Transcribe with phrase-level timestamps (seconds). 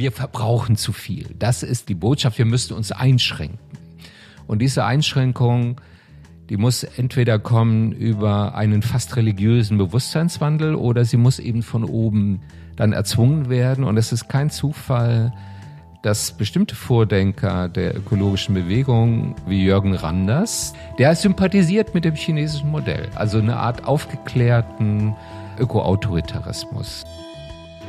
[0.00, 1.36] wir verbrauchen zu viel.
[1.38, 3.58] Das ist die Botschaft, wir müssten uns einschränken.
[4.46, 5.80] Und diese Einschränkung,
[6.48, 12.40] die muss entweder kommen über einen fast religiösen Bewusstseinswandel oder sie muss eben von oben
[12.74, 13.84] dann erzwungen werden.
[13.84, 15.32] Und es ist kein Zufall,
[16.02, 23.06] dass bestimmte Vordenker der ökologischen Bewegung wie Jürgen Randers, der sympathisiert mit dem chinesischen Modell,
[23.14, 25.14] also eine Art aufgeklärten
[25.58, 27.04] Ökoautoritarismus.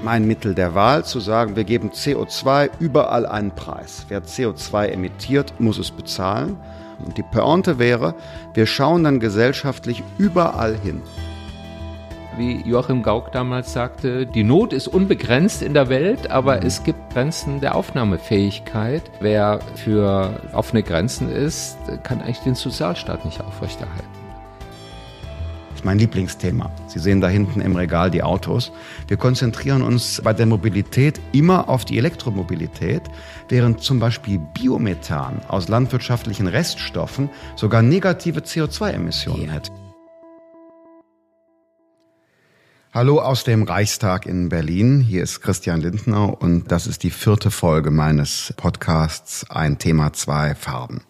[0.04, 4.06] Mein Mittel der Wahl zu sagen, wir geben CO2 überall einen Preis.
[4.08, 6.58] Wer CO2 emittiert, muss es bezahlen.
[7.06, 8.16] Und die Pointe wäre,
[8.54, 11.02] wir schauen dann gesellschaftlich überall hin
[12.38, 16.66] wie Joachim Gauck damals sagte, die Not ist unbegrenzt in der Welt, aber mhm.
[16.66, 19.04] es gibt Grenzen der Aufnahmefähigkeit.
[19.20, 24.21] Wer für offene Grenzen ist, kann eigentlich den Sozialstaat nicht aufrechterhalten.
[25.82, 26.72] Ist mein Lieblingsthema.
[26.86, 28.72] Sie sehen da hinten im Regal die Autos.
[29.08, 33.02] Wir konzentrieren uns bei der Mobilität immer auf die Elektromobilität,
[33.50, 39.54] während zum Beispiel Biomethan aus landwirtschaftlichen Reststoffen sogar negative CO2-Emissionen yeah.
[39.54, 39.72] hätte.
[42.94, 45.02] Hallo aus dem Reichstag in Berlin.
[45.02, 50.54] Hier ist Christian Lindner und das ist die vierte Folge meines Podcasts Ein Thema, zwei
[50.54, 51.02] Farben.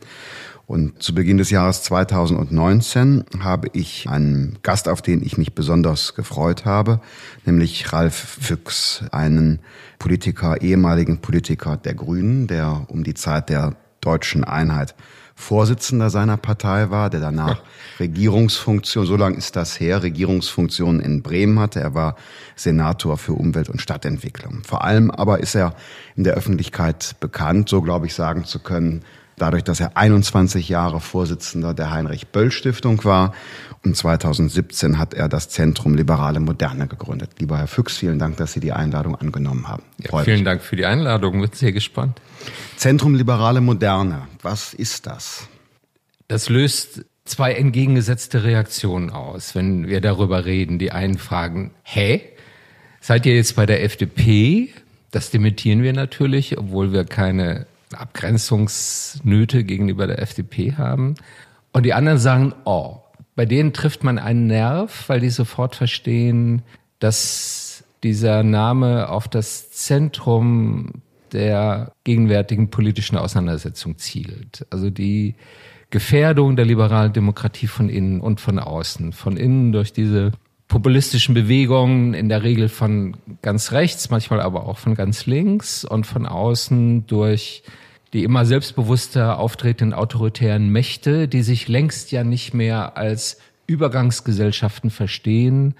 [0.71, 6.15] Und zu Beginn des Jahres 2019 habe ich einen Gast, auf den ich mich besonders
[6.15, 7.01] gefreut habe,
[7.45, 9.59] nämlich Ralf Füchs, einen
[9.99, 14.95] Politiker, ehemaligen Politiker der Grünen, der um die Zeit der deutschen Einheit
[15.35, 17.63] Vorsitzender seiner Partei war, der danach.
[17.99, 21.81] Regierungsfunktion, so lange ist das her, Regierungsfunktion in Bremen hatte.
[21.81, 22.15] Er war
[22.55, 24.61] Senator für Umwelt und Stadtentwicklung.
[24.63, 25.75] Vor allem aber ist er
[26.15, 29.03] in der Öffentlichkeit bekannt, so glaube ich sagen zu können,
[29.41, 33.33] dadurch, dass er 21 Jahre Vorsitzender der Heinrich-Böll-Stiftung war.
[33.83, 37.31] Und 2017 hat er das Zentrum Liberale Moderne gegründet.
[37.39, 39.83] Lieber Herr Füchs, vielen Dank, dass Sie die Einladung angenommen haben.
[39.97, 40.45] Ja, vielen mich.
[40.45, 41.41] Dank für die Einladung.
[41.41, 42.21] Bin sehr gespannt.
[42.77, 44.27] Zentrum Liberale Moderne.
[44.41, 45.47] Was ist das?
[46.27, 50.77] Das löst zwei entgegengesetzte Reaktionen aus, wenn wir darüber reden.
[50.79, 52.21] Die einen fragen, hä?
[52.99, 54.69] Seid ihr jetzt bei der FDP?
[55.09, 61.15] Das dementieren wir natürlich, obwohl wir keine Abgrenzungsnöte gegenüber der FDP haben.
[61.71, 62.97] Und die anderen sagen, oh,
[63.35, 66.63] bei denen trifft man einen Nerv, weil die sofort verstehen,
[66.99, 71.01] dass dieser Name auf das Zentrum
[71.31, 74.65] der gegenwärtigen politischen Auseinandersetzung zielt.
[74.69, 75.35] Also die
[75.89, 79.13] Gefährdung der liberalen Demokratie von innen und von außen.
[79.13, 80.31] Von innen durch diese
[80.67, 86.07] populistischen Bewegungen, in der Regel von ganz rechts, manchmal aber auch von ganz links und
[86.07, 87.63] von außen durch
[88.13, 95.75] die immer selbstbewusster auftretenden autoritären Mächte, die sich längst ja nicht mehr als Übergangsgesellschaften verstehen,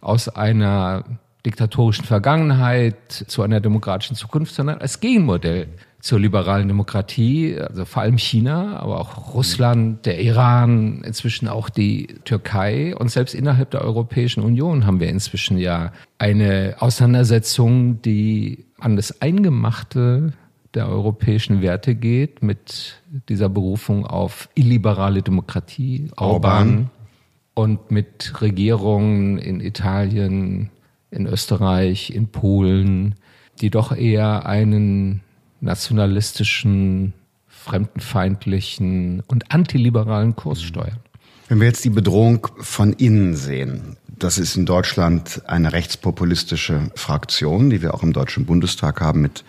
[0.00, 1.04] aus einer
[1.44, 5.68] diktatorischen Vergangenheit zu einer demokratischen Zukunft, sondern als Gegenmodell
[6.00, 12.08] zur liberalen Demokratie, also vor allem China, aber auch Russland, der Iran, inzwischen auch die
[12.24, 12.94] Türkei.
[12.94, 19.22] Und selbst innerhalb der Europäischen Union haben wir inzwischen ja eine Auseinandersetzung, die an das
[19.22, 20.34] Eingemachte
[20.74, 26.90] der europäischen Werte geht, mit dieser Berufung auf illiberale Demokratie, Orban,
[27.54, 30.70] und mit Regierungen in Italien,
[31.10, 33.14] in Österreich, in Polen,
[33.60, 35.20] die doch eher einen
[35.60, 37.14] nationalistischen,
[37.46, 40.98] fremdenfeindlichen und antiliberalen Kurs steuern.
[41.48, 47.70] Wenn wir jetzt die Bedrohung von innen sehen, das ist in Deutschland eine rechtspopulistische Fraktion,
[47.70, 49.44] die wir auch im Deutschen Bundestag haben mit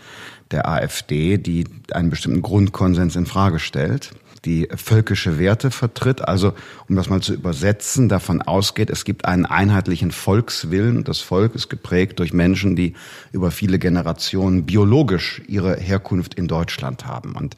[0.52, 4.12] der AfD, die einen bestimmten Grundkonsens in Frage stellt,
[4.46, 6.54] die völkische Werte vertritt, also
[6.88, 11.04] um das mal zu übersetzen, davon ausgeht, es gibt einen einheitlichen Volkswillen.
[11.04, 12.94] Das Volk ist geprägt durch Menschen, die
[13.32, 17.34] über viele Generationen biologisch ihre Herkunft in Deutschland haben.
[17.36, 17.58] Und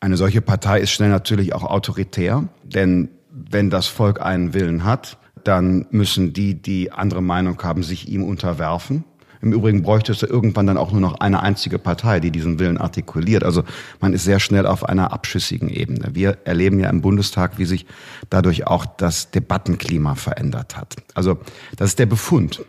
[0.00, 5.18] eine solche Partei ist schnell natürlich auch autoritär, denn wenn das Volk einen Willen hat,
[5.44, 9.04] dann müssen die, die andere Meinung haben, sich ihm unterwerfen.
[9.40, 12.78] Im Übrigen bräuchte es irgendwann dann auch nur noch eine einzige Partei, die diesen Willen
[12.78, 13.44] artikuliert.
[13.44, 13.64] Also
[14.00, 16.10] man ist sehr schnell auf einer abschüssigen Ebene.
[16.12, 17.86] Wir erleben ja im Bundestag, wie sich
[18.30, 20.96] dadurch auch das Debattenklima verändert hat.
[21.14, 21.38] Also
[21.76, 22.64] das ist der Befund.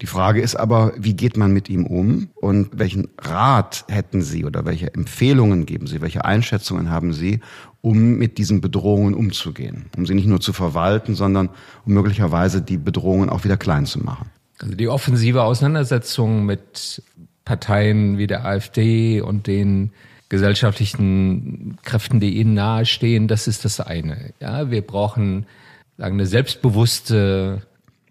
[0.00, 4.46] Die Frage ist aber, wie geht man mit ihm um und welchen Rat hätten Sie
[4.46, 7.40] oder welche Empfehlungen geben Sie, welche Einschätzungen haben Sie,
[7.82, 11.50] um mit diesen Bedrohungen umzugehen, um sie nicht nur zu verwalten, sondern
[11.84, 14.30] um möglicherweise die Bedrohungen auch wieder klein zu machen?
[14.62, 17.02] Also die offensive Auseinandersetzung mit
[17.44, 19.92] Parteien wie der AfD und den
[20.28, 24.32] gesellschaftlichen Kräften, die ihnen nahestehen, das ist das eine.
[24.40, 25.46] Ja, wir brauchen
[25.96, 27.62] sagen, eine selbstbewusste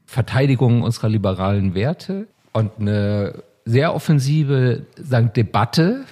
[0.06, 6.06] Verteidigung unserer liberalen Werte und eine sehr offensive sagen, Debatte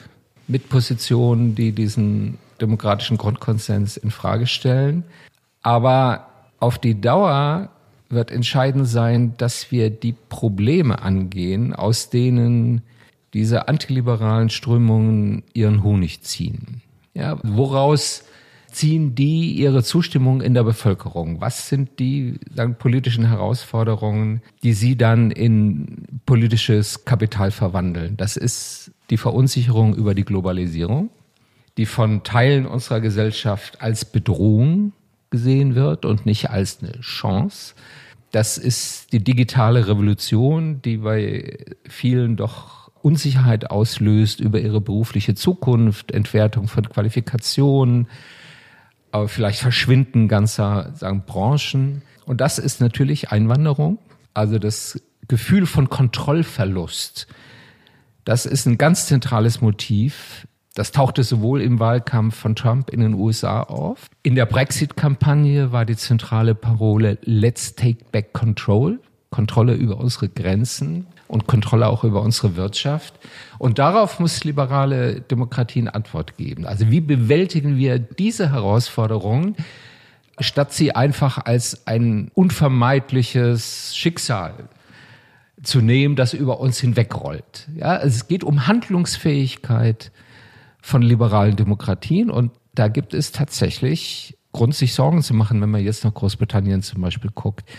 [0.48, 5.04] mit Positionen, die diesen demokratischen Grundkonsens in Frage stellen.
[5.62, 6.28] Aber
[6.60, 7.70] auf die Dauer
[8.10, 12.82] wird entscheidend sein, dass wir die Probleme angehen, aus denen
[13.34, 16.82] diese antiliberalen Strömungen ihren Honig ziehen.
[17.14, 18.24] Ja, woraus
[18.72, 21.42] ziehen die ihre Zustimmung in der Bevölkerung?
[21.42, 28.18] Was sind die sagen, politischen Herausforderungen, die sie dann in politisches Kapital verwandeln?
[28.18, 31.10] Das ist die Verunsicherung über die Globalisierung,
[31.78, 34.94] die von Teilen unserer Gesellschaft als Bedrohung
[35.30, 37.76] gesehen wird und nicht als eine Chance.
[38.32, 41.58] Das ist die digitale Revolution, die bei
[41.88, 48.08] vielen doch Unsicherheit auslöst über ihre berufliche Zukunft, Entwertung von Qualifikationen,
[49.12, 52.02] aber vielleicht Verschwinden ganzer sagen, Branchen.
[52.26, 54.00] Und das ist natürlich Einwanderung,
[54.34, 57.28] also das Gefühl von Kontrollverlust.
[58.26, 60.48] Das ist ein ganz zentrales Motiv
[60.78, 64.12] das tauchte sowohl im Wahlkampf von Trump in den USA auf.
[64.22, 69.00] In der Brexit-Kampagne war die zentrale Parole Let's take back control.
[69.32, 73.16] Kontrolle über unsere Grenzen und Kontrolle auch über unsere Wirtschaft.
[73.58, 76.68] Und darauf muss liberale Demokratie eine Antwort geben.
[76.68, 79.56] Also wie bewältigen wir diese Herausforderung,
[80.40, 84.54] statt sie einfach als ein unvermeidliches Schicksal
[85.64, 87.68] zu nehmen, das über uns hinwegrollt.
[87.76, 90.12] Ja, es geht um Handlungsfähigkeit,
[90.88, 92.30] von liberalen Demokratien.
[92.30, 96.82] Und da gibt es tatsächlich Grund, sich Sorgen zu machen, wenn man jetzt nach Großbritannien
[96.82, 97.70] zum Beispiel guckt.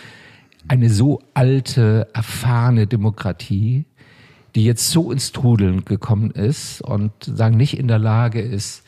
[0.69, 3.87] Eine so alte, erfahrene Demokratie,
[4.55, 8.83] die jetzt so ins Trudeln gekommen ist und sagen nicht in der Lage ist,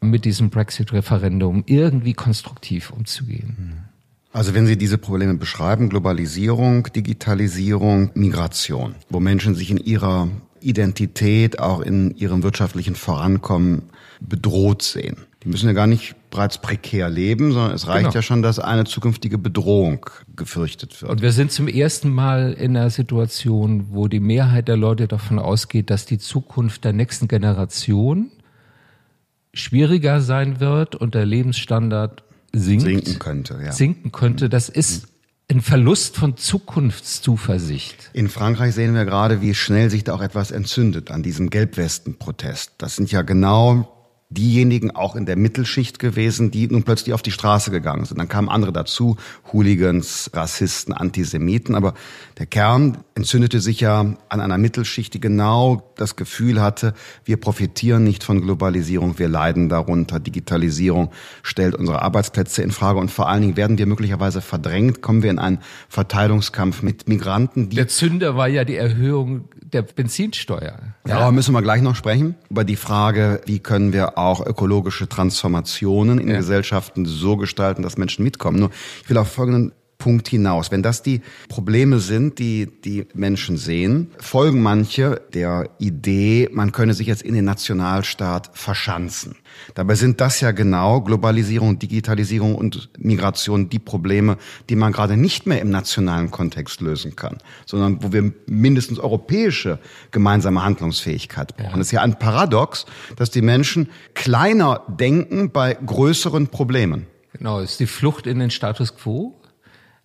[0.00, 3.84] mit diesem Brexit-Referendum irgendwie konstruktiv umzugehen.
[4.32, 10.28] Also wenn Sie diese Probleme beschreiben, Globalisierung, Digitalisierung, Migration, wo Menschen sich in ihrer
[10.60, 13.82] Identität auch in ihrem wirtschaftlichen Vorankommen
[14.20, 15.16] bedroht sehen.
[15.42, 18.14] Die müssen ja gar nicht bereits prekär leben, sondern es reicht genau.
[18.14, 20.04] ja schon, dass eine zukünftige Bedrohung
[20.34, 21.10] gefürchtet wird.
[21.10, 25.38] Und wir sind zum ersten Mal in einer Situation, wo die Mehrheit der Leute davon
[25.38, 28.32] ausgeht, dass die Zukunft der nächsten Generation
[29.54, 33.60] schwieriger sein wird und der Lebensstandard sinkt, sinken könnte.
[33.64, 33.72] Ja.
[33.72, 34.48] Sinken könnte.
[34.48, 35.08] Das ist
[35.48, 38.10] ein Verlust von Zukunftszuversicht.
[38.12, 42.72] In Frankreich sehen wir gerade, wie schnell sich da auch etwas entzündet an diesem Gelbwesten-Protest.
[42.78, 43.95] Das sind ja genau
[44.28, 48.18] diejenigen auch in der Mittelschicht gewesen, die nun plötzlich auf die Straße gegangen sind.
[48.18, 49.16] Dann kamen andere dazu,
[49.52, 51.94] Hooligans, Rassisten, Antisemiten, aber
[52.38, 56.92] der Kern entzündete sich ja an einer Mittelschicht, die genau das Gefühl hatte,
[57.24, 61.12] wir profitieren nicht von Globalisierung, wir leiden darunter, Digitalisierung
[61.44, 65.30] stellt unsere Arbeitsplätze in Frage und vor allen Dingen werden wir möglicherweise verdrängt, kommen wir
[65.30, 65.58] in einen
[65.88, 67.70] Verteilungskampf mit Migranten.
[67.70, 70.78] der Zünder war ja die Erhöhung der Benzinsteuer.
[71.06, 75.08] Ja, darüber müssen wir gleich noch sprechen, über die Frage, wie können wir auch ökologische
[75.08, 76.36] Transformationen in ja.
[76.36, 78.58] Gesellschaften so gestalten, dass Menschen mitkommen.
[78.58, 78.70] Nur,
[79.02, 80.70] ich will auf folgenden Punkt hinaus.
[80.70, 86.94] Wenn das die Probleme sind, die die Menschen sehen, folgen manche der Idee, man könne
[86.94, 89.36] sich jetzt in den Nationalstaat verschanzen.
[89.74, 94.36] Dabei sind das ja genau Globalisierung, Digitalisierung und Migration die Probleme,
[94.68, 99.78] die man gerade nicht mehr im nationalen Kontext lösen kann, sondern wo wir mindestens europäische
[100.10, 101.70] gemeinsame Handlungsfähigkeit brauchen.
[101.70, 101.78] Ja.
[101.78, 107.06] Das ist ja ein Paradox, dass die Menschen kleiner denken bei größeren Problemen.
[107.32, 109.34] Genau, es ist die Flucht in den Status quo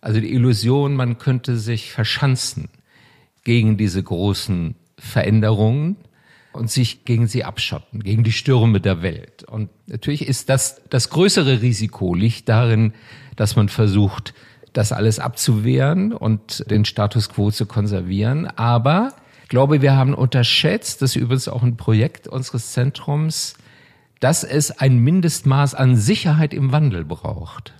[0.02, 2.70] also die Illusion, man könnte sich verschanzen
[3.44, 5.96] gegen diese großen Veränderungen
[6.54, 9.44] und sich gegen sie abschotten, gegen die Stürme der Welt.
[9.44, 12.94] Und natürlich ist das, das größere Risiko liegt darin,
[13.36, 14.34] dass man versucht,
[14.74, 18.48] das alles abzuwehren und den Status quo zu konservieren.
[18.48, 23.56] Aber ich glaube, wir haben unterschätzt, das ist übrigens auch ein Projekt unseres Zentrums,
[24.20, 27.74] dass es ein Mindestmaß an Sicherheit im Wandel braucht.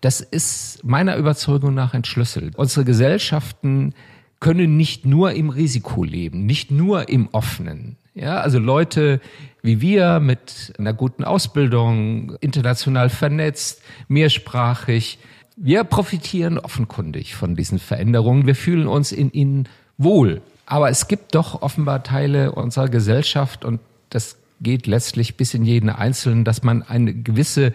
[0.00, 2.56] Das ist meiner Überzeugung nach entschlüsselt.
[2.56, 3.94] Unsere Gesellschaften
[4.40, 7.96] können nicht nur im Risiko leben, nicht nur im Offenen.
[8.14, 9.20] Ja, also Leute
[9.62, 15.18] wie wir mit einer guten Ausbildung, international vernetzt, mehrsprachig,
[15.56, 18.46] wir profitieren offenkundig von diesen Veränderungen.
[18.46, 20.40] Wir fühlen uns in ihnen wohl.
[20.66, 25.90] Aber es gibt doch offenbar Teile unserer Gesellschaft und das geht letztlich bis in jeden
[25.90, 27.72] Einzelnen, dass man eine gewisse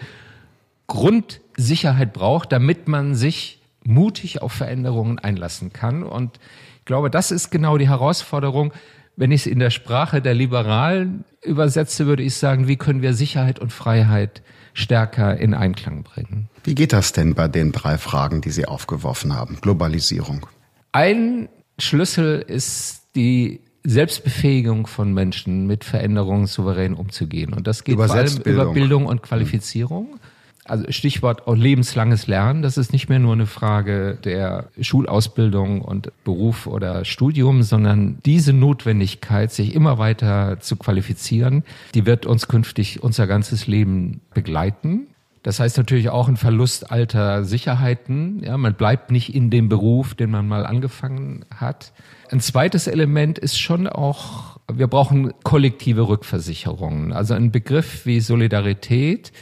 [0.87, 6.03] Grundsicherheit braucht, damit man sich mutig auf Veränderungen einlassen kann.
[6.03, 6.39] Und
[6.79, 8.73] ich glaube, das ist genau die Herausforderung.
[9.15, 13.13] Wenn ich es in der Sprache der Liberalen übersetze, würde ich sagen, wie können wir
[13.13, 14.41] Sicherheit und Freiheit
[14.73, 16.49] stärker in Einklang bringen?
[16.63, 19.59] Wie geht das denn bei den drei Fragen, die Sie aufgeworfen haben?
[19.61, 20.47] Globalisierung.
[20.91, 27.53] Ein Schlüssel ist die Selbstbefähigung von Menschen mit Veränderungen souverän umzugehen.
[27.53, 30.19] Und das geht über vor allem über Bildung und Qualifizierung.
[30.65, 32.61] Also Stichwort auch lebenslanges Lernen.
[32.61, 38.53] Das ist nicht mehr nur eine Frage der Schulausbildung und Beruf oder Studium, sondern diese
[38.53, 45.07] Notwendigkeit, sich immer weiter zu qualifizieren, die wird uns künftig unser ganzes Leben begleiten.
[45.43, 48.41] Das heißt natürlich auch ein Verlust alter Sicherheiten.
[48.43, 51.91] Ja, man bleibt nicht in dem Beruf, den man mal angefangen hat.
[52.31, 57.11] Ein zweites Element ist schon auch, wir brauchen kollektive Rückversicherungen.
[57.11, 59.33] Also ein Begriff wie Solidarität,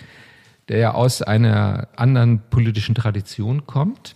[0.72, 4.16] der ja aus einer anderen politischen Tradition kommt,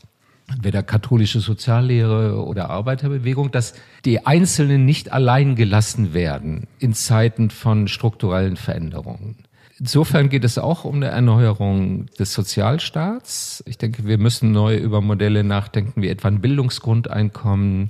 [0.49, 3.73] entweder katholische Soziallehre oder Arbeiterbewegung, dass
[4.05, 9.35] die Einzelnen nicht allein gelassen werden in Zeiten von strukturellen Veränderungen.
[9.77, 13.61] Insofern geht es auch um eine Erneuerung des Sozialstaats.
[13.67, 17.89] Ich denke, wir müssen neu über Modelle nachdenken, wie etwa ein Bildungsgrundeinkommen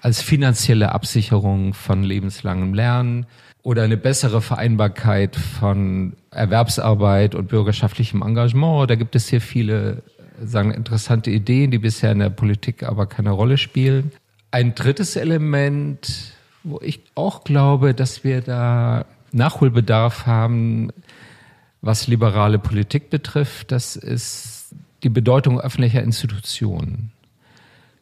[0.00, 3.26] als finanzielle Absicherung von lebenslangem Lernen
[3.66, 8.88] oder eine bessere Vereinbarkeit von Erwerbsarbeit und bürgerschaftlichem Engagement.
[8.88, 10.04] Da gibt es hier viele
[10.40, 14.12] sagen interessante Ideen, die bisher in der Politik aber keine Rolle spielen.
[14.52, 16.32] Ein drittes Element,
[16.62, 20.90] wo ich auch glaube, dass wir da Nachholbedarf haben,
[21.80, 27.10] was liberale Politik betrifft, das ist die Bedeutung öffentlicher Institutionen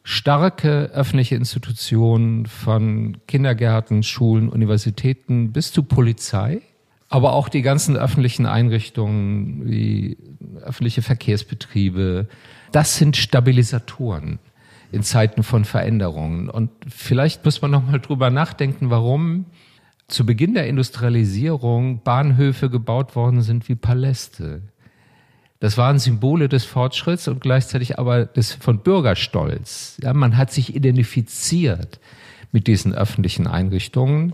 [0.07, 6.61] starke öffentliche Institutionen von Kindergärten, Schulen, Universitäten bis zu Polizei,
[7.09, 10.17] aber auch die ganzen öffentlichen Einrichtungen wie
[10.61, 12.27] öffentliche Verkehrsbetriebe,
[12.71, 14.37] das sind Stabilisatoren
[14.91, 16.51] in Zeiten von Veränderungen.
[16.51, 19.45] Und vielleicht muss man noch mal drüber nachdenken, warum
[20.07, 24.61] zu Beginn der Industrialisierung Bahnhöfe gebaut worden sind wie Paläste.
[25.59, 29.97] Das waren Symbole des Fortschritts und gleichzeitig aber des, von Bürgerstolz.
[30.01, 31.99] Ja, man hat sich identifiziert
[32.51, 34.33] mit diesen öffentlichen Einrichtungen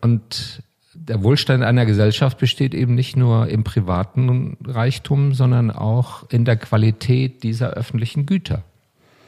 [0.00, 0.62] und
[0.94, 6.56] der Wohlstand einer Gesellschaft besteht eben nicht nur im privaten Reichtum, sondern auch in der
[6.56, 8.62] Qualität dieser öffentlichen Güter.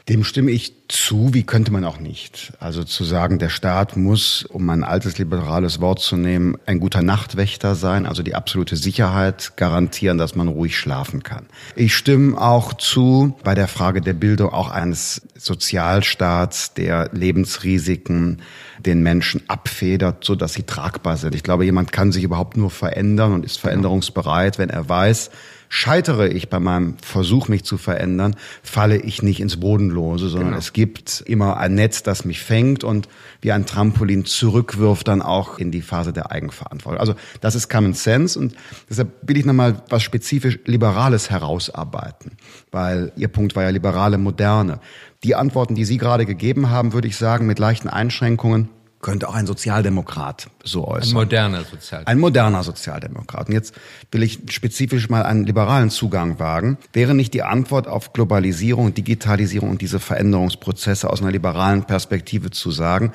[0.07, 2.53] Dem stimme ich zu, wie könnte man auch nicht.
[2.59, 7.01] Also zu sagen, der Staat muss, um ein altes liberales Wort zu nehmen, ein guter
[7.01, 11.47] Nachtwächter sein, also die absolute Sicherheit garantieren, dass man ruhig schlafen kann.
[11.75, 18.43] Ich stimme auch zu bei der Frage der Bildung auch eines Sozialstaats, der Lebensrisiken
[18.77, 21.33] den Menschen abfedert, so dass sie tragbar sind.
[21.33, 25.31] Ich glaube, jemand kann sich überhaupt nur verändern und ist veränderungsbereit, wenn er weiß,
[25.69, 30.59] Scheitere ich bei meinem Versuch, mich zu verändern, falle ich nicht ins Bodenlose, sondern genau.
[30.59, 33.09] es gibt immer ein Netz, das mich fängt und
[33.41, 36.99] wie ein Trampolin zurückwirft dann auch in die Phase der Eigenverantwortung.
[36.99, 38.55] Also das ist Common Sense und
[38.89, 42.31] deshalb will ich nochmal was spezifisch Liberales herausarbeiten,
[42.71, 44.79] weil Ihr Punkt war ja liberale Moderne.
[45.23, 48.69] Die Antworten, die Sie gerade gegeben haben, würde ich sagen, mit leichten Einschränkungen,
[49.05, 51.11] könnte auch ein Sozialdemokrat so äußern.
[51.11, 52.07] Ein moderner Sozialdemokrat.
[52.07, 53.47] Ein moderner Sozialdemokrat.
[53.49, 53.75] Und jetzt
[54.11, 56.79] will ich spezifisch mal einen liberalen Zugang wagen.
[56.91, 62.71] Wäre nicht die Antwort auf Globalisierung, Digitalisierung und diese Veränderungsprozesse aus einer liberalen Perspektive zu
[62.71, 63.11] sagen,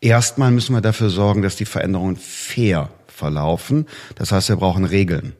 [0.00, 3.84] erstmal müssen wir dafür sorgen, dass die Veränderungen fair verlaufen.
[4.14, 5.34] Das heißt, wir brauchen Regeln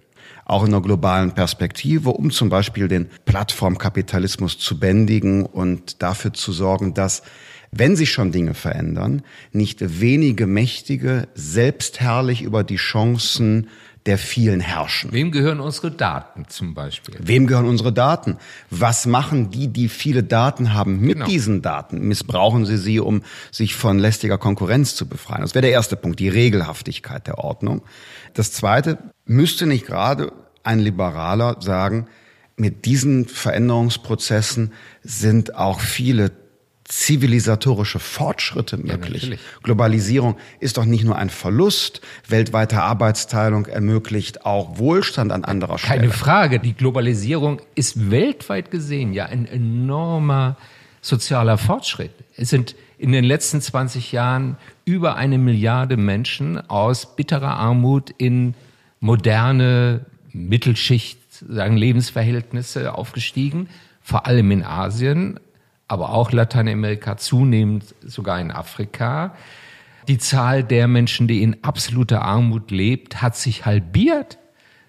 [0.47, 6.53] auch in einer globalen Perspektive, um zum Beispiel den Plattformkapitalismus zu bändigen und dafür zu
[6.53, 7.23] sorgen, dass
[7.79, 13.69] wenn sich schon Dinge verändern, nicht wenige Mächtige selbstherrlich über die Chancen
[14.07, 15.13] der vielen herrschen.
[15.13, 17.15] Wem gehören unsere Daten zum Beispiel?
[17.21, 18.37] Wem gehören unsere Daten?
[18.69, 21.27] Was machen die, die viele Daten haben mit genau.
[21.27, 22.01] diesen Daten?
[22.07, 25.41] Missbrauchen sie sie, um sich von lästiger Konkurrenz zu befreien?
[25.41, 27.81] Das wäre der erste Punkt, die Regelhaftigkeit der Ordnung.
[28.35, 32.07] Das zweite, müsste nicht gerade ein Liberaler sagen,
[32.57, 36.31] mit diesen Veränderungsprozessen sind auch viele
[36.97, 39.25] zivilisatorische Fortschritte möglich.
[39.25, 42.01] Ja, Globalisierung ist doch nicht nur ein Verlust.
[42.29, 46.03] Weltweite Arbeitsteilung ermöglicht auch Wohlstand an anderer Stelle.
[46.03, 46.61] Keine Frage.
[46.61, 50.57] Die Globalisierung ist weltweit gesehen ja ein enormer
[51.01, 52.13] sozialer Fortschritt.
[52.37, 58.55] Es sind in den letzten 20 Jahren über eine Milliarde Menschen aus bitterer Armut in
[59.01, 63.69] moderne Mittelschicht, sagen Lebensverhältnisse aufgestiegen,
[64.01, 65.41] vor allem in Asien,
[65.89, 69.35] aber auch Lateinamerika, zunehmend sogar in Afrika.
[70.09, 74.39] Die Zahl der Menschen, die in absoluter Armut lebt, hat sich halbiert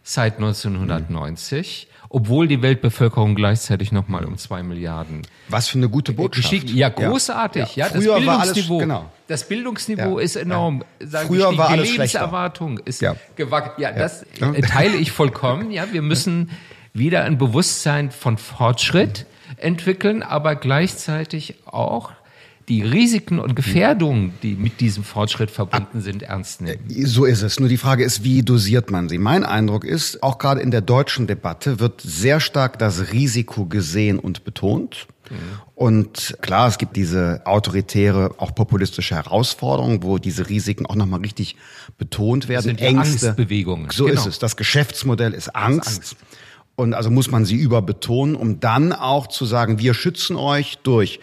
[0.03, 2.05] seit 1990, mhm.
[2.09, 5.23] obwohl die Weltbevölkerung gleichzeitig noch mal um zwei Milliarden.
[5.49, 6.69] Was für eine gute Botschaft.
[6.69, 7.75] Ja, großartig.
[7.75, 7.91] Ja, ja.
[7.91, 9.11] Früher das Bildungsniveau, war alles, genau.
[9.27, 10.23] das Bildungsniveau ja.
[10.23, 10.83] ist enorm.
[10.99, 13.15] Sagen Früher war die alles Lebenserwartung ist ja.
[13.35, 13.81] gewachsen.
[13.81, 14.25] Ja, das
[14.69, 15.71] teile ich vollkommen.
[15.71, 16.51] Ja, wir müssen
[16.93, 19.25] wieder ein Bewusstsein von Fortschritt
[19.57, 22.11] entwickeln, aber gleichzeitig auch
[22.67, 26.83] die Risiken und Gefährdungen, die mit diesem Fortschritt verbunden sind, ernst nehmen.
[27.05, 27.59] So ist es.
[27.59, 29.17] Nur die Frage ist, wie dosiert man sie?
[29.17, 34.17] Mein Eindruck ist, auch gerade in der deutschen Debatte wird sehr stark das Risiko gesehen
[34.17, 35.07] und betont.
[35.29, 35.35] Mhm.
[35.75, 41.57] Und klar, es gibt diese autoritäre, auch populistische Herausforderung, wo diese Risiken auch nochmal richtig
[41.97, 42.57] betont werden.
[42.57, 43.27] Das sind Ängste.
[43.27, 43.89] Angstbewegungen.
[43.91, 44.21] So genau.
[44.21, 44.39] ist es.
[44.39, 45.89] Das Geschäftsmodell ist Angst.
[45.89, 46.15] ist Angst.
[46.75, 51.19] Und also muss man sie überbetonen, um dann auch zu sagen, wir schützen euch durch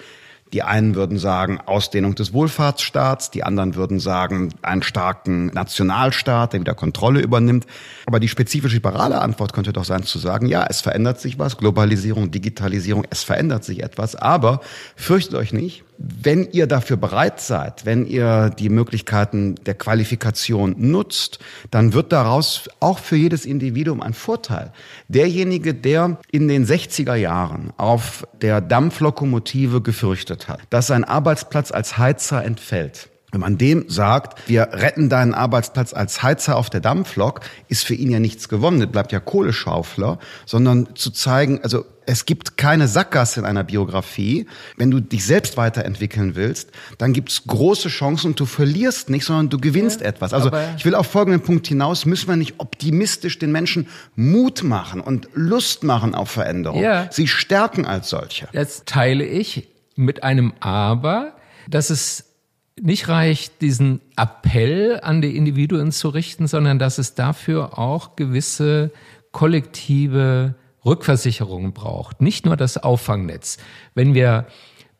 [0.52, 6.60] die einen würden sagen Ausdehnung des Wohlfahrtsstaats, die anderen würden sagen einen starken Nationalstaat, der
[6.60, 7.66] wieder Kontrolle übernimmt.
[8.06, 11.56] Aber die spezifisch liberale Antwort könnte doch sein zu sagen, ja, es verändert sich was,
[11.56, 14.60] Globalisierung, Digitalisierung, es verändert sich etwas, aber
[14.94, 21.38] fürchtet euch nicht, wenn ihr dafür bereit seid, wenn ihr die Möglichkeiten der Qualifikation nutzt,
[21.70, 24.72] dann wird daraus auch für jedes Individuum ein Vorteil.
[25.08, 31.98] Derjenige, der in den 60er Jahren auf der Dampflokomotive gefürchtet hat, dass sein Arbeitsplatz als
[31.98, 37.40] Heizer entfällt, wenn man dem sagt, wir retten deinen Arbeitsplatz als Heizer auf der Dampflok,
[37.68, 38.86] ist für ihn ja nichts gewonnen.
[38.90, 44.46] bleibt ja Kohleschaufler, sondern zu zeigen, also es gibt keine Sackgasse in einer Biografie.
[44.76, 49.48] Wenn du dich selbst weiterentwickeln willst, dann gibt's große Chancen und du verlierst nicht, sondern
[49.48, 50.34] du gewinnst ja, etwas.
[50.34, 55.00] Also ich will auf folgenden Punkt hinaus, müssen wir nicht optimistisch den Menschen Mut machen
[55.00, 56.82] und Lust machen auf Veränderung.
[56.82, 57.08] Ja.
[57.10, 58.48] Sie stärken als solche.
[58.52, 61.32] Das teile ich mit einem Aber,
[61.68, 62.31] dass es
[62.80, 68.90] nicht reicht, diesen Appell an die Individuen zu richten, sondern dass es dafür auch gewisse
[69.30, 72.20] kollektive Rückversicherungen braucht.
[72.20, 73.58] Nicht nur das Auffangnetz.
[73.94, 74.46] Wenn wir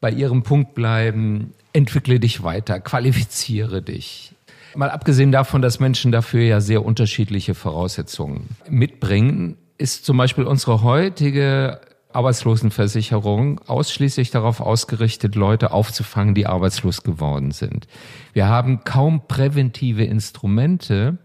[0.00, 4.34] bei Ihrem Punkt bleiben, entwickle dich weiter, qualifiziere dich.
[4.74, 10.82] Mal abgesehen davon, dass Menschen dafür ja sehr unterschiedliche Voraussetzungen mitbringen, ist zum Beispiel unsere
[10.82, 11.80] heutige
[12.14, 17.86] Arbeitslosenversicherung ausschließlich darauf ausgerichtet, Leute aufzufangen, die arbeitslos geworden sind.
[18.32, 21.18] Wir haben kaum präventive Instrumente,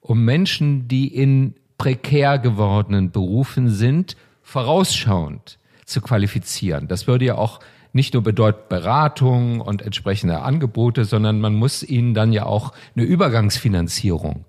[0.00, 6.88] um Menschen, die in prekär gewordenen Berufen sind, vorausschauend zu qualifizieren.
[6.88, 7.60] Das würde ja auch
[7.92, 13.04] nicht nur bedeuten Beratung und entsprechende Angebote, sondern man muss ihnen dann ja auch eine
[13.04, 14.44] Übergangsfinanzierung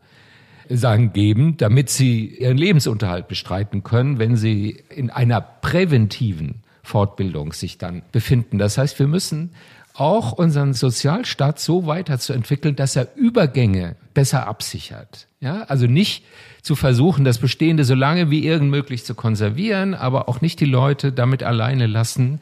[0.78, 7.78] sagen, geben, damit sie ihren Lebensunterhalt bestreiten können, wenn sie in einer präventiven Fortbildung sich
[7.78, 8.58] dann befinden.
[8.58, 9.52] Das heißt, wir müssen
[9.94, 15.28] auch unseren Sozialstaat so weiterzuentwickeln, dass er Übergänge besser absichert.
[15.40, 16.24] Ja, also nicht
[16.62, 20.66] zu versuchen, das Bestehende so lange wie irgend möglich zu konservieren, aber auch nicht die
[20.66, 22.40] Leute damit alleine lassen,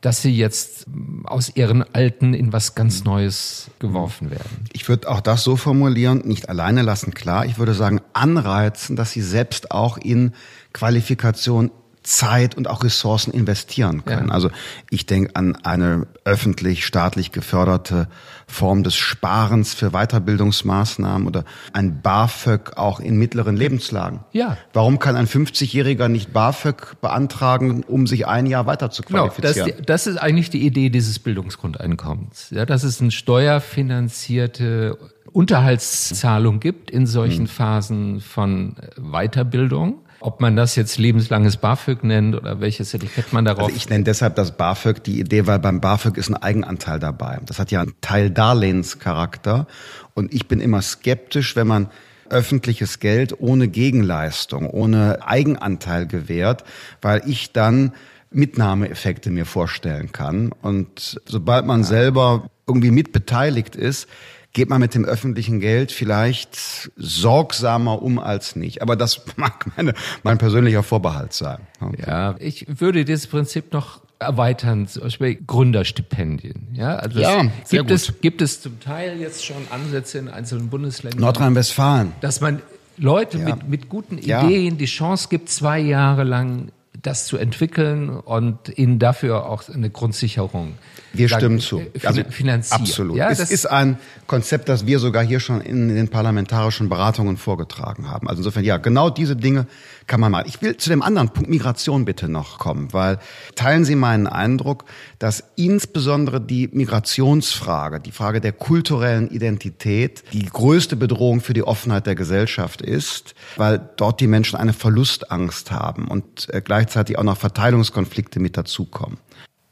[0.00, 0.86] dass sie jetzt
[1.24, 4.64] aus ihren Alten in was ganz Neues geworfen werden.
[4.72, 7.44] Ich würde auch das so formulieren, nicht alleine lassen, klar.
[7.44, 10.32] Ich würde sagen, anreizen, dass sie selbst auch in
[10.72, 11.70] Qualifikation
[12.02, 14.28] Zeit und auch Ressourcen investieren können.
[14.28, 14.34] Ja.
[14.34, 14.50] Also
[14.88, 18.08] ich denke an eine öffentlich, staatlich geförderte
[18.50, 24.20] Form des Sparens für Weiterbildungsmaßnahmen oder ein BAföG auch in mittleren Lebenslagen.
[24.32, 24.56] Ja.
[24.72, 29.66] Warum kann ein 50-Jähriger nicht BAföG beantragen, um sich ein Jahr weiter zu qualifizieren?
[29.66, 32.50] Genau, das, das ist eigentlich die Idee dieses Bildungsgrundeinkommens.
[32.50, 34.98] Ja, dass es eine steuerfinanzierte
[35.32, 37.46] Unterhaltszahlung gibt in solchen hm.
[37.46, 43.64] Phasen von Weiterbildung ob man das jetzt lebenslanges BAföG nennt oder welches Etikett man darauf.
[43.64, 47.40] Also ich nenne deshalb das BAföG die Idee, weil beim BAföG ist ein Eigenanteil dabei.
[47.46, 49.66] Das hat ja einen Teil Darlehenscharakter.
[50.14, 51.88] Und ich bin immer skeptisch, wenn man
[52.28, 56.64] öffentliches Geld ohne Gegenleistung, ohne Eigenanteil gewährt,
[57.00, 57.92] weil ich dann
[58.30, 60.52] Mitnahmeeffekte mir vorstellen kann.
[60.62, 64.06] Und sobald man selber irgendwie mitbeteiligt ist,
[64.52, 68.82] geht man mit dem öffentlichen Geld vielleicht sorgsamer um als nicht.
[68.82, 71.60] Aber das mag meine, mein persönlicher Vorbehalt sein.
[72.04, 76.68] Ja, ich würde dieses Prinzip noch erweitern, zum Beispiel Gründerstipendien.
[76.74, 77.90] Ja, also ja, gibt gut.
[77.90, 81.20] es gibt es zum Teil jetzt schon Ansätze in einzelnen Bundesländern.
[81.20, 82.12] Nordrhein-Westfalen.
[82.20, 82.60] Dass man
[82.98, 83.46] Leute ja.
[83.46, 84.78] mit, mit guten Ideen ja.
[84.78, 90.74] die Chance gibt, zwei Jahre lang das zu entwickeln und ihnen dafür auch eine Grundsicherung.
[91.12, 91.80] Wir stimmen zu.
[91.80, 92.80] Äh, also finanzieren.
[92.80, 93.16] Absolut.
[93.16, 98.08] Ja, es ist ein Konzept, das wir sogar hier schon in den parlamentarischen Beratungen vorgetragen
[98.08, 98.28] haben.
[98.28, 99.66] Also insofern, ja, genau diese Dinge
[100.06, 100.44] kann man mal.
[100.46, 103.18] Ich will zu dem anderen Punkt Migration bitte noch kommen, weil
[103.54, 104.84] teilen Sie meinen Eindruck,
[105.18, 112.06] dass insbesondere die Migrationsfrage, die Frage der kulturellen Identität, die größte Bedrohung für die Offenheit
[112.06, 117.36] der Gesellschaft ist, weil dort die Menschen eine Verlustangst haben und äh, gleichzeitig auch noch
[117.36, 119.18] Verteilungskonflikte mit dazukommen.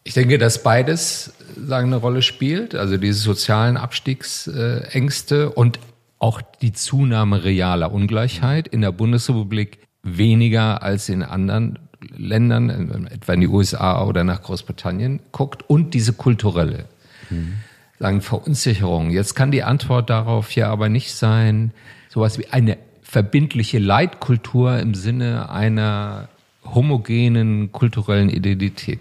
[0.08, 5.80] Ich denke, dass beides sagen, eine Rolle spielt, also diese sozialen Abstiegsängste und
[6.18, 11.78] auch die Zunahme realer Ungleichheit in der Bundesrepublik weniger als in anderen
[12.16, 16.86] Ländern, etwa in die USA oder nach Großbritannien guckt und diese kulturelle
[17.28, 17.58] hm.
[17.98, 19.10] sagen Verunsicherung.
[19.10, 21.72] Jetzt kann die Antwort darauf ja aber nicht sein,
[22.08, 26.30] sowas wie eine verbindliche Leitkultur im Sinne einer
[26.64, 29.00] homogenen kulturellen Identität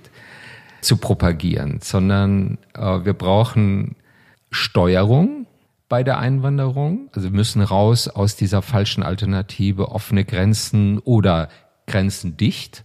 [0.81, 3.95] zu propagieren, sondern äh, wir brauchen
[4.51, 5.47] Steuerung
[5.89, 7.09] bei der Einwanderung.
[7.13, 11.49] Also wir müssen raus aus dieser falschen Alternative offene Grenzen oder
[11.85, 12.83] Grenzen dicht.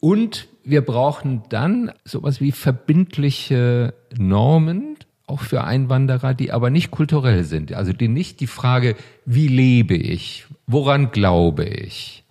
[0.00, 4.96] Und wir brauchen dann sowas wie verbindliche Normen,
[5.26, 7.72] auch für Einwanderer, die aber nicht kulturell sind.
[7.72, 12.24] Also die nicht die Frage, wie lebe ich, woran glaube ich,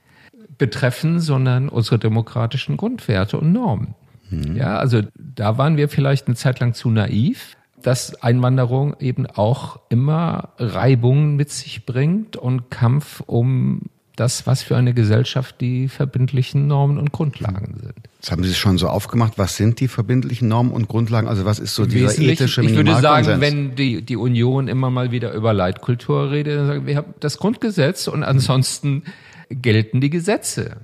[0.58, 3.96] betreffen, sondern unsere demokratischen Grundwerte und Normen.
[4.32, 4.56] Mhm.
[4.56, 9.80] Ja, also da waren wir vielleicht eine Zeit lang zu naiv, dass Einwanderung eben auch
[9.90, 13.84] immer Reibungen mit sich bringt und Kampf um
[14.16, 17.96] das, was für eine Gesellschaft die verbindlichen Normen und Grundlagen sind.
[18.20, 19.34] Das haben Sie schon so aufgemacht.
[19.38, 21.28] Was sind die verbindlichen Normen und Grundlagen?
[21.28, 25.12] Also was ist so dieser ethische Ich würde sagen, wenn die, die Union immer mal
[25.12, 29.04] wieder über Leitkultur redet, dann sagen wir, wir haben das Grundgesetz und ansonsten
[29.50, 30.78] gelten die Gesetze.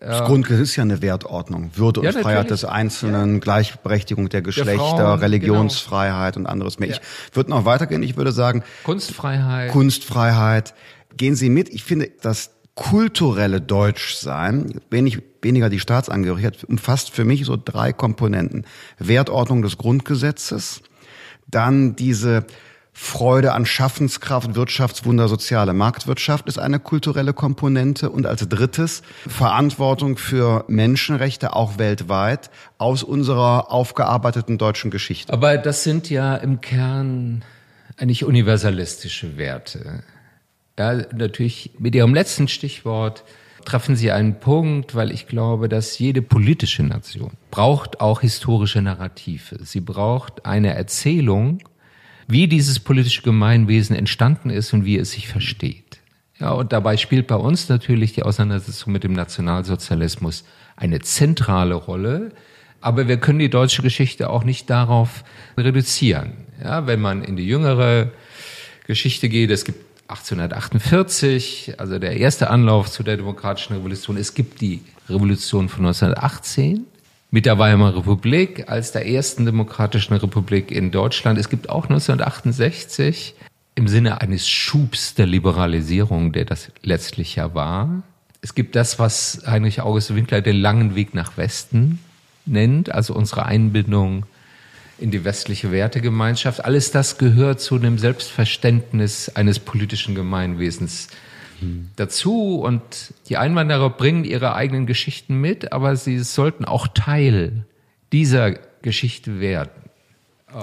[0.00, 1.72] Das Grundgesetz ist ja eine Wertordnung.
[1.74, 3.38] Würde und ja, Freiheit des Einzelnen, ja.
[3.40, 5.14] Gleichberechtigung der Geschlechter, der Frauen, genau.
[5.14, 6.46] Religionsfreiheit genau.
[6.48, 6.88] und anderes mehr.
[6.88, 6.96] Ja.
[6.96, 8.02] Ich würde noch weitergehen.
[8.02, 8.62] Ich würde sagen.
[8.82, 9.70] Kunstfreiheit.
[9.70, 10.74] Kunstfreiheit.
[11.18, 11.68] Gehen Sie mit.
[11.68, 18.64] Ich finde, das kulturelle Deutschsein, wenig, weniger die Staatsangehörigkeit, umfasst für mich so drei Komponenten.
[18.98, 20.80] Wertordnung des Grundgesetzes,
[21.46, 22.46] dann diese
[23.02, 28.10] Freude an Schaffenskraft, Wirtschaftswunder, soziale Marktwirtschaft ist eine kulturelle Komponente.
[28.10, 35.32] Und als drittes Verantwortung für Menschenrechte, auch weltweit, aus unserer aufgearbeiteten deutschen Geschichte.
[35.32, 37.42] Aber das sind ja im Kern
[37.96, 40.04] eigentlich universalistische Werte.
[40.78, 43.24] Ja, natürlich mit Ihrem letzten Stichwort
[43.64, 49.64] treffen Sie einen Punkt, weil ich glaube, dass jede politische Nation braucht auch historische Narrative.
[49.64, 51.60] Sie braucht eine Erzählung,
[52.30, 56.00] wie dieses politische Gemeinwesen entstanden ist und wie es sich versteht.
[56.38, 60.44] Ja, und dabei spielt bei uns natürlich die Auseinandersetzung mit dem Nationalsozialismus
[60.76, 62.32] eine zentrale Rolle.
[62.80, 65.22] Aber wir können die deutsche Geschichte auch nicht darauf
[65.58, 66.32] reduzieren.
[66.62, 68.10] Ja, wenn man in die jüngere
[68.86, 74.16] Geschichte geht, es gibt 1848, also der erste Anlauf zu der demokratischen Revolution.
[74.16, 76.86] Es gibt die Revolution von 1918
[77.30, 81.38] mit der Weimarer Republik als der ersten demokratischen Republik in Deutschland.
[81.38, 83.34] Es gibt auch 1968
[83.76, 88.02] im Sinne eines Schubs der Liberalisierung, der das letztlich ja war.
[88.42, 92.00] Es gibt das, was Heinrich August Winkler den langen Weg nach Westen
[92.46, 94.26] nennt, also unsere Einbindung
[94.98, 96.64] in die westliche Wertegemeinschaft.
[96.64, 101.08] Alles das gehört zu einem Selbstverständnis eines politischen Gemeinwesens
[101.96, 107.64] dazu und die Einwanderer bringen ihre eigenen Geschichten mit, aber sie sollten auch Teil
[108.12, 109.70] dieser Geschichte werden.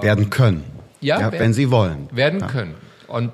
[0.00, 0.64] Werden können.
[1.00, 2.08] Ja, ja werden, wenn sie wollen.
[2.12, 2.46] Werden ja.
[2.46, 2.74] können.
[3.06, 3.32] Und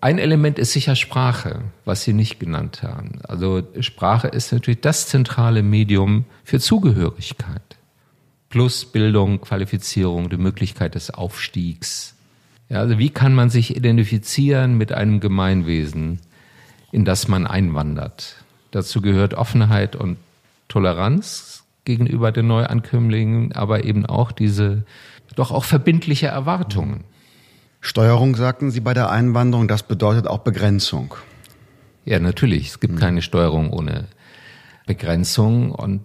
[0.00, 3.20] ein Element ist sicher Sprache, was Sie nicht genannt haben.
[3.26, 7.76] Also Sprache ist natürlich das zentrale Medium für Zugehörigkeit.
[8.48, 12.14] Plus Bildung, Qualifizierung, die Möglichkeit des Aufstiegs.
[12.68, 16.20] Ja, also wie kann man sich identifizieren mit einem Gemeinwesen?
[16.92, 18.36] In das man einwandert.
[18.70, 20.18] Dazu gehört Offenheit und
[20.68, 24.84] Toleranz gegenüber den Neuankömmlingen, aber eben auch diese
[25.34, 27.04] doch auch verbindliche Erwartungen.
[27.80, 31.14] Steuerung, sagten Sie bei der Einwanderung, das bedeutet auch Begrenzung.
[32.04, 32.68] Ja, natürlich.
[32.68, 32.98] Es gibt mhm.
[32.98, 34.08] keine Steuerung ohne
[34.86, 36.02] Begrenzung und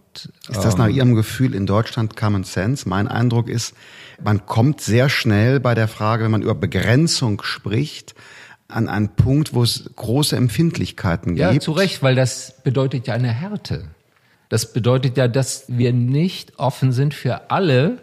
[0.49, 2.87] ist das nach ähm, Ihrem Gefühl in Deutschland Common Sense?
[2.87, 3.73] Mein Eindruck ist,
[4.21, 8.13] man kommt sehr schnell bei der Frage, wenn man über Begrenzung spricht,
[8.73, 11.53] an einen Punkt, wo es große Empfindlichkeiten gibt.
[11.53, 13.85] Ja, zu Recht, weil das bedeutet ja eine Härte.
[14.49, 17.99] Das bedeutet ja, dass wir nicht offen sind für alle,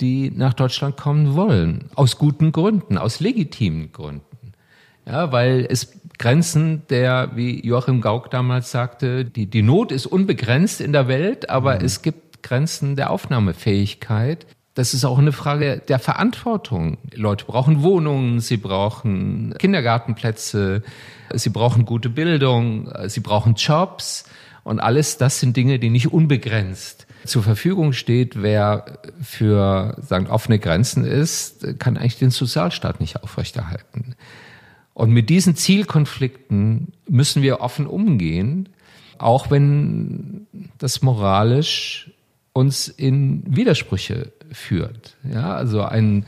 [0.00, 1.90] die nach Deutschland kommen wollen.
[1.94, 4.54] Aus guten Gründen, aus legitimen Gründen.
[5.06, 10.80] Ja, weil es Grenzen der, wie Joachim Gauck damals sagte, die, die Not ist unbegrenzt
[10.80, 11.84] in der Welt, aber mhm.
[11.84, 14.46] es gibt Grenzen der Aufnahmefähigkeit.
[14.74, 16.96] Das ist auch eine Frage der Verantwortung.
[17.14, 20.82] Leute brauchen Wohnungen, sie brauchen Kindergartenplätze,
[21.34, 24.24] sie brauchen gute Bildung, sie brauchen Jobs
[24.64, 28.42] und alles das sind Dinge, die nicht unbegrenzt zur Verfügung steht.
[28.42, 34.14] Wer für sagen offene Grenzen ist, kann eigentlich den Sozialstaat nicht aufrechterhalten.
[34.94, 38.68] Und mit diesen Zielkonflikten müssen wir offen umgehen,
[39.18, 40.46] auch wenn
[40.78, 42.11] das moralisch
[42.52, 45.16] uns in Widersprüche führt.
[45.24, 46.26] Ja, also ein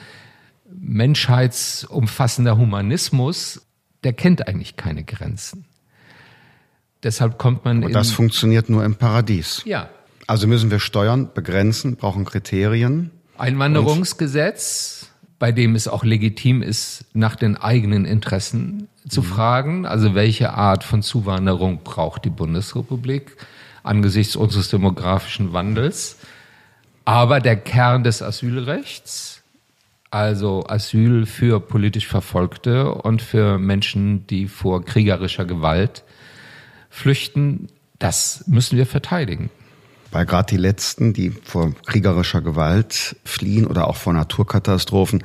[0.66, 3.66] menschheitsumfassender Humanismus,
[4.02, 5.66] der kennt eigentlich keine Grenzen.
[7.02, 7.84] Deshalb kommt man.
[7.84, 9.62] Und das funktioniert nur im Paradies.
[9.66, 9.90] Ja.
[10.26, 13.10] Also müssen wir steuern, begrenzen, brauchen Kriterien.
[13.36, 19.26] Einwanderungsgesetz, bei dem es auch legitim ist, nach den eigenen Interessen zu mhm.
[19.26, 19.86] fragen.
[19.86, 23.36] Also welche Art von Zuwanderung braucht die Bundesrepublik
[23.84, 26.18] angesichts unseres demografischen Wandels?
[27.04, 29.42] Aber der Kern des Asylrechts,
[30.10, 36.02] also Asyl für politisch Verfolgte und für Menschen, die vor kriegerischer Gewalt
[36.88, 37.68] flüchten,
[37.98, 39.50] das müssen wir verteidigen.
[40.12, 45.24] Weil gerade die Letzten, die vor kriegerischer Gewalt fliehen oder auch vor Naturkatastrophen,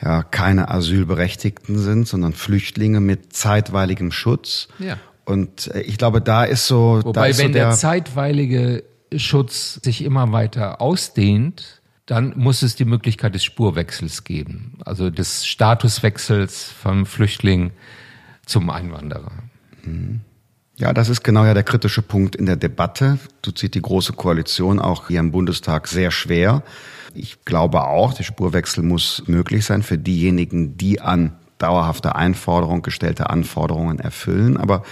[0.00, 4.68] ja keine Asylberechtigten sind, sondern Flüchtlinge mit zeitweiligem Schutz.
[4.78, 4.96] Ja.
[5.30, 7.00] Und äh, ich glaube, da ist so.
[7.04, 8.84] Wobei, ist wenn so der, der zeitweilige
[9.16, 15.46] Schutz sich immer weiter ausdehnt, dann muss es die Möglichkeit des Spurwechsels geben, also des
[15.46, 17.70] Statuswechsels vom Flüchtling
[18.44, 19.32] zum Einwanderer.
[19.84, 20.20] Mhm.
[20.76, 23.18] Ja, das ist genau ja der kritische Punkt in der Debatte.
[23.42, 26.62] Du zieht die Große Koalition auch hier im Bundestag sehr schwer.
[27.14, 33.30] Ich glaube auch, der Spurwechsel muss möglich sein für diejenigen, die an dauerhafte Einforderung gestellte
[33.30, 34.56] Anforderungen erfüllen.
[34.56, 34.82] Aber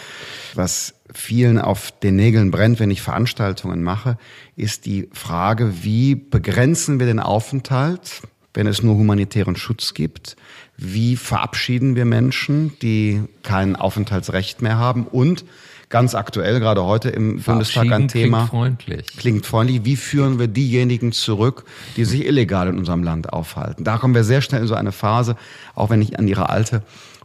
[0.54, 4.18] was vielen auf den Nägeln brennt, wenn ich Veranstaltungen mache,
[4.56, 8.22] ist die Frage, wie begrenzen wir den Aufenthalt,
[8.54, 10.36] wenn es nur humanitären Schutz gibt?
[10.76, 15.06] Wie verabschieden wir Menschen, die kein Aufenthaltsrecht mehr haben?
[15.06, 15.44] Und
[15.88, 18.38] ganz aktuell, gerade heute im Bundestag ein Thema.
[18.38, 19.06] Klingt freundlich.
[19.16, 19.84] Klingt freundlich.
[19.84, 21.64] Wie führen wir diejenigen zurück,
[21.96, 23.84] die sich illegal in unserem Land aufhalten?
[23.84, 25.36] Da kommen wir sehr schnell in so eine Phase,
[25.74, 26.82] auch wenn ich an ihre alte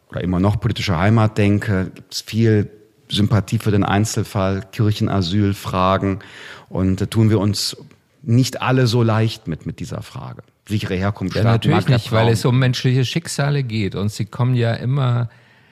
[0.09, 2.69] oder immer noch politische Heimat denke, gibt es viel
[3.09, 6.19] Sympathie für den Einzelfall, Kirchenasyl, Fragen.
[6.69, 7.77] Und da tun wir uns
[8.21, 10.43] nicht alle so leicht mit, mit dieser Frage.
[10.67, 11.35] Sichere Herkunft.
[11.35, 13.95] Ja, natürlich nicht, weil es um menschliche Schicksale geht.
[13.95, 15.29] Und sie kommen ja immer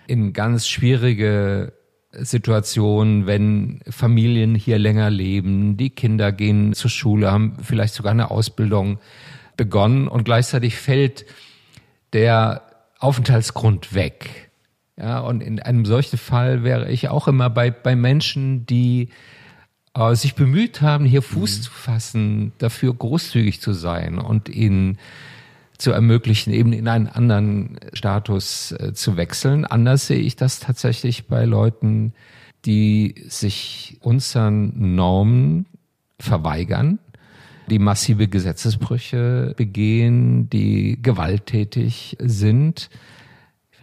[0.07, 1.71] in ganz schwierige
[2.13, 8.31] Situationen, wenn Familien hier länger leben, die Kinder gehen zur Schule, haben vielleicht sogar eine
[8.31, 8.99] Ausbildung
[9.55, 11.25] begonnen und gleichzeitig fällt
[12.13, 12.63] der
[12.99, 14.51] Aufenthaltsgrund weg.
[14.97, 19.09] Ja, und in einem solchen Fall wäre ich auch immer bei, bei Menschen, die
[19.95, 21.61] äh, sich bemüht haben, hier Fuß mhm.
[21.63, 24.97] zu fassen, dafür großzügig zu sein und ihnen
[25.81, 29.65] zu ermöglichen, eben in einen anderen Status äh, zu wechseln.
[29.65, 32.13] Anders sehe ich das tatsächlich bei Leuten,
[32.65, 35.65] die sich unseren Normen
[36.19, 36.99] verweigern,
[37.67, 42.89] die massive Gesetzesbrüche begehen, die gewalttätig sind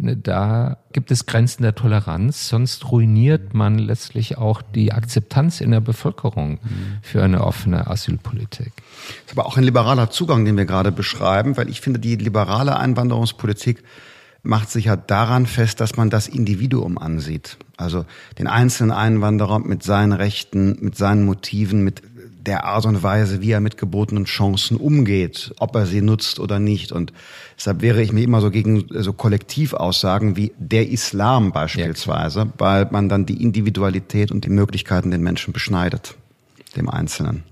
[0.00, 5.80] da gibt es Grenzen der Toleranz, sonst ruiniert man letztlich auch die Akzeptanz in der
[5.80, 6.60] Bevölkerung
[7.02, 8.72] für eine offene Asylpolitik.
[8.76, 12.16] Das ist aber auch ein liberaler Zugang, den wir gerade beschreiben, weil ich finde, die
[12.16, 13.82] liberale Einwanderungspolitik
[14.42, 17.58] macht sich ja daran fest, dass man das Individuum ansieht.
[17.76, 18.06] Also
[18.38, 22.02] den einzelnen Einwanderer mit seinen Rechten, mit seinen Motiven, mit
[22.48, 26.58] der Art und Weise, wie er mit gebotenen Chancen umgeht, ob er sie nutzt oder
[26.58, 26.90] nicht.
[26.90, 27.12] Und
[27.56, 32.52] deshalb wäre ich mir immer so gegen so Kollektivaussagen wie der Islam beispielsweise, ja.
[32.58, 36.16] weil man dann die Individualität und die Möglichkeiten den Menschen beschneidet,
[36.74, 37.44] dem Einzelnen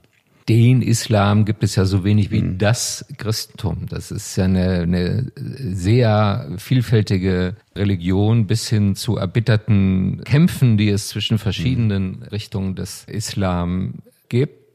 [0.49, 2.59] den Islam gibt es ja so wenig wie mhm.
[2.59, 3.87] das Christentum.
[3.89, 11.09] Das ist ja eine, eine sehr vielfältige Religion bis hin zu erbitterten Kämpfen, die es
[11.09, 12.23] zwischen verschiedenen mhm.
[12.31, 13.95] Richtungen des Islam
[14.29, 14.66] gibt.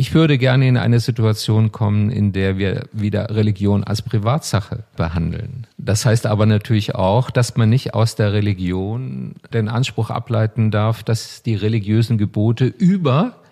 [0.00, 5.66] Ich würde gerne in eine Situation kommen, in der wir wieder Religion als Privatsache behandeln.
[5.76, 11.02] Das heißt aber natürlich auch, dass man nicht aus der Religion den Anspruch ableiten darf,
[11.02, 13.42] dass die religiösen Gebote über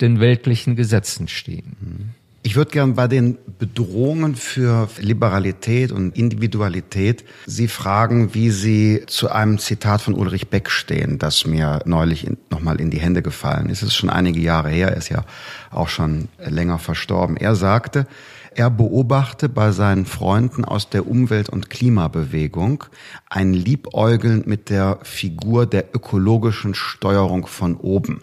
[0.00, 2.16] den weltlichen Gesetzen stehen.
[2.44, 9.30] Ich würde gern bei den Bedrohungen für Liberalität und Individualität Sie fragen, wie Sie zu
[9.30, 13.82] einem Zitat von Ulrich Beck stehen, das mir neulich nochmal in die Hände gefallen ist.
[13.82, 15.24] Es ist schon einige Jahre her, er ist ja
[15.70, 17.36] auch schon länger verstorben.
[17.36, 18.08] Er sagte,
[18.54, 22.84] er beobachte bei seinen Freunden aus der Umwelt- und Klimabewegung
[23.30, 28.20] ein Liebäugeln mit der Figur der ökologischen Steuerung von oben.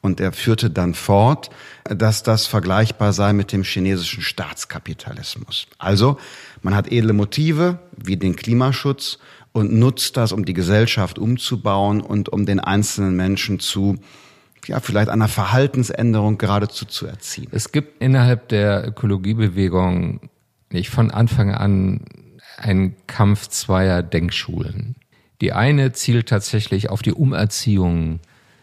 [0.00, 1.50] Und er führte dann fort,
[1.84, 5.66] dass das vergleichbar sei mit dem chinesischen Staatskapitalismus.
[5.78, 6.18] Also
[6.62, 9.18] man hat edle Motive wie den Klimaschutz
[9.52, 13.96] und nutzt das, um die Gesellschaft umzubauen und um den einzelnen Menschen zu
[14.66, 17.48] ja, vielleicht einer Verhaltensänderung geradezu zu erziehen.
[17.52, 20.20] Es gibt innerhalb der Ökologiebewegung
[20.70, 22.04] nicht von Anfang an
[22.58, 24.96] einen Kampf zweier Denkschulen.
[25.40, 28.20] Die eine zielt tatsächlich auf die Umerziehung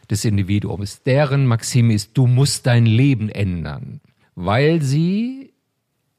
[0.09, 1.03] des Individuums.
[1.03, 4.01] Deren Maxime ist, du musst dein Leben ändern,
[4.35, 5.53] weil sie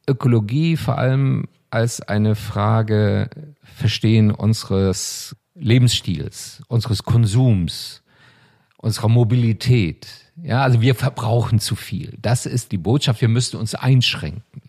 [0.09, 3.29] Ökologie vor allem als eine Frage
[3.63, 8.03] verstehen unseres Lebensstils, unseres Konsums,
[8.77, 10.07] unserer Mobilität.
[10.43, 12.17] Ja, also wir verbrauchen zu viel.
[12.21, 13.21] Das ist die Botschaft.
[13.21, 14.63] Wir müssen uns einschränken.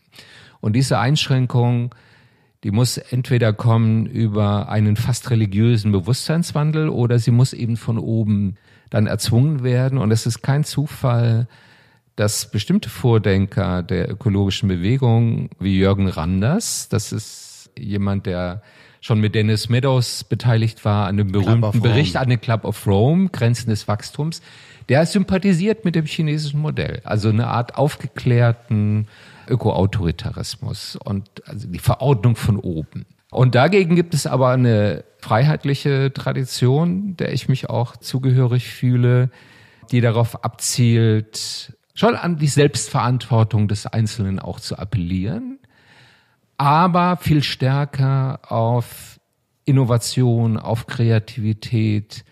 [0.60, 1.94] Und diese Einschränkung,
[2.64, 8.56] die muss entweder kommen über einen fast religiösen Bewusstseinswandel oder sie muss eben von oben
[8.90, 9.98] dann erzwungen werden.
[9.98, 11.48] Und es ist kein Zufall,
[12.16, 18.64] dass bestimmte Vordenker der ökologischen Bewegung wie Jürgen Randers, das ist jemand, der
[19.02, 23.30] schon mit Dennis Meadows beteiligt war an dem berühmten Bericht an den Club of Rome,
[23.30, 24.42] Grenzen des Wachstums,
[24.90, 29.08] der sympathisiert mit dem chinesischen Modell, also eine Art aufgeklärten
[29.48, 33.06] Ökoautoritarismus und also die Verordnung von oben.
[33.32, 39.30] Und dagegen gibt es aber eine freiheitliche Tradition, der ich mich auch zugehörig fühle,
[39.92, 45.60] die darauf abzielt, schon an die Selbstverantwortung des Einzelnen auch zu appellieren,
[46.58, 49.20] aber viel stärker auf
[49.66, 52.24] Innovation, auf Kreativität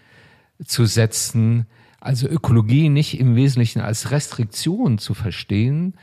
[0.63, 1.67] zu setzen,
[1.99, 5.95] also Ökologie nicht im Wesentlichen als Restriktion zu verstehen,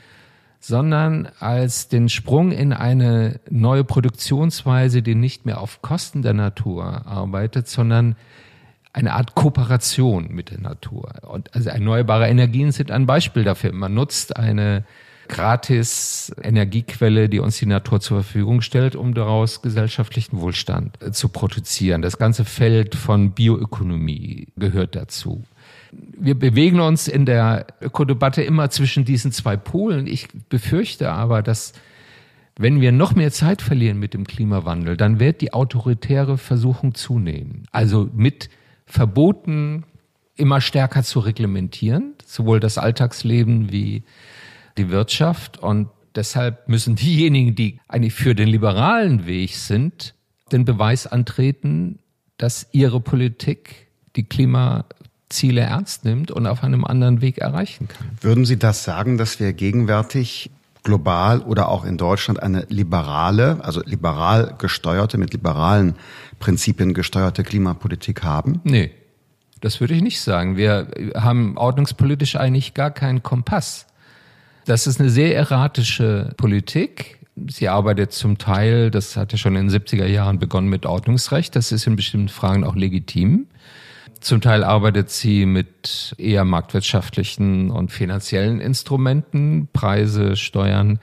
[0.63, 7.05] sondern als den Sprung in eine neue Produktionsweise, die nicht mehr auf Kosten der Natur
[7.05, 8.15] arbeitet, sondern
[8.93, 11.11] eine Art Kooperation mit der Natur.
[11.27, 13.73] Und also erneuerbare Energien sind ein Beispiel dafür.
[13.73, 14.85] Man nutzt eine
[15.27, 22.01] gratis Energiequelle, die uns die Natur zur Verfügung stellt, um daraus gesellschaftlichen Wohlstand zu produzieren.
[22.01, 25.43] Das ganze Feld von Bioökonomie gehört dazu
[26.17, 30.07] wir bewegen uns in der Ökodebatte immer zwischen diesen zwei Polen.
[30.07, 31.73] Ich befürchte aber, dass
[32.57, 37.63] wenn wir noch mehr Zeit verlieren mit dem Klimawandel, dann wird die autoritäre Versuchung zunehmen.
[37.71, 38.49] Also mit
[38.85, 39.85] Verboten
[40.35, 44.03] immer stärker zu reglementieren, sowohl das Alltagsleben wie
[44.77, 45.57] die Wirtschaft.
[45.57, 50.15] Und deshalb müssen diejenigen, die eigentlich für den liberalen Weg sind,
[50.51, 51.99] den Beweis antreten,
[52.37, 54.85] dass ihre Politik die Klima
[55.33, 58.07] Ziele ernst nimmt und auf einem anderen Weg erreichen kann.
[58.21, 60.51] Würden Sie das sagen, dass wir gegenwärtig
[60.83, 65.95] global oder auch in Deutschland eine liberale, also liberal gesteuerte, mit liberalen
[66.39, 68.59] Prinzipien gesteuerte Klimapolitik haben?
[68.63, 68.91] Nee,
[69.61, 70.57] das würde ich nicht sagen.
[70.57, 73.87] Wir haben ordnungspolitisch eigentlich gar keinen Kompass.
[74.65, 77.19] Das ist eine sehr erratische Politik.
[77.49, 81.55] Sie arbeitet zum Teil, das hat ja schon in den 70er Jahren begonnen mit Ordnungsrecht.
[81.55, 83.47] Das ist in bestimmten Fragen auch legitim.
[84.19, 90.99] Zum Teil arbeitet sie mit eher marktwirtschaftlichen und finanziellen Instrumenten, Preise, Steuern,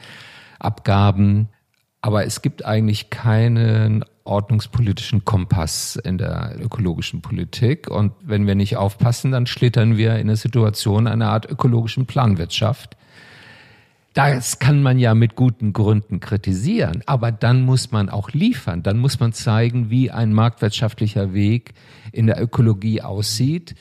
[0.59, 1.49] Abgaben.
[2.01, 7.91] Aber es gibt eigentlich keinen ordnungspolitischen Kompass in der ökologischen Politik.
[7.91, 12.97] Und wenn wir nicht aufpassen, dann schlittern wir in eine Situation einer Art ökologischen Planwirtschaft,
[14.15, 18.99] das kann man ja mit guten Gründen kritisieren, aber dann muss man auch liefern, dann
[18.99, 21.75] muss man zeigen, wie ein marktwirtschaftlicher Weg
[22.13, 23.77] in der Ökologie aussieht,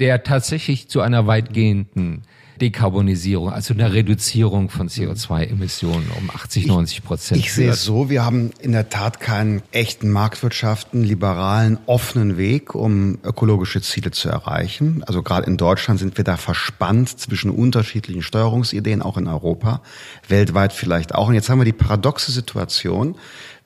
[0.00, 2.22] der tatsächlich zu einer weitgehenden
[2.58, 7.40] Dekarbonisierung, also eine Reduzierung von CO2-Emissionen um 80, 90 Prozent.
[7.40, 12.36] Ich, ich sehe es so, wir haben in der Tat keinen echten Marktwirtschaften, liberalen, offenen
[12.36, 15.02] Weg, um ökologische Ziele zu erreichen.
[15.06, 19.82] Also gerade in Deutschland sind wir da verspannt zwischen unterschiedlichen Steuerungsideen, auch in Europa,
[20.28, 21.28] weltweit vielleicht auch.
[21.28, 23.16] Und jetzt haben wir die paradoxe Situation,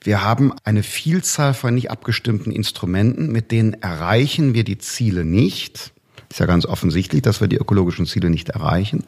[0.03, 5.93] wir haben eine Vielzahl von nicht abgestimmten Instrumenten, mit denen erreichen wir die Ziele nicht.
[6.33, 9.03] Ist ja ganz offensichtlich, dass wir die ökologischen Ziele nicht erreichen.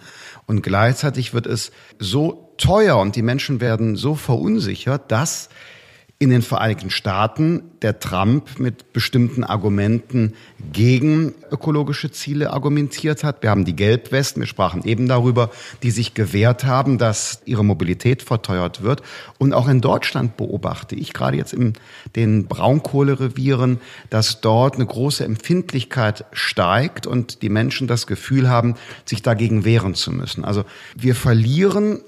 [0.46, 5.50] Und gleichzeitig wird es so teuer und die Menschen werden so verunsichert, dass
[6.18, 10.34] in den Vereinigten Staaten der Trump mit bestimmten Argumenten
[10.72, 13.44] gegen ökologische Ziele argumentiert hat.
[13.44, 15.52] Wir haben die Gelbwesten, wir sprachen eben darüber,
[15.84, 19.02] die sich gewehrt haben, dass ihre Mobilität verteuert wird.
[19.40, 21.74] Und auch in Deutschland beobachte ich gerade jetzt in
[22.16, 29.22] den Braunkohlerevieren, dass dort eine große Empfindlichkeit steigt und die Menschen das Gefühl haben, sich
[29.22, 30.46] dagegen wehren zu müssen.
[30.46, 30.64] Also
[30.96, 32.00] wir verlieren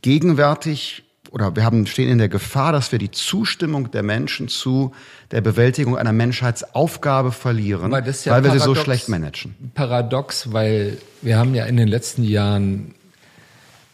[0.00, 1.01] gegenwärtig
[1.32, 4.92] oder wir haben, stehen in der Gefahr, dass wir die Zustimmung der Menschen zu
[5.30, 9.54] der Bewältigung einer Menschheitsaufgabe verlieren, ja weil wir sie so schlecht managen.
[9.72, 12.94] Paradox, weil wir haben ja in den letzten Jahren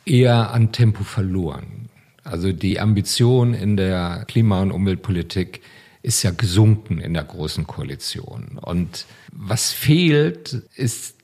[0.04, 1.88] eher an Tempo verloren.
[2.24, 5.62] Also die Ambition in der Klima- und Umweltpolitik
[6.02, 8.58] ist ja gesunken in der Großen Koalition.
[8.60, 11.14] Und was fehlt, ist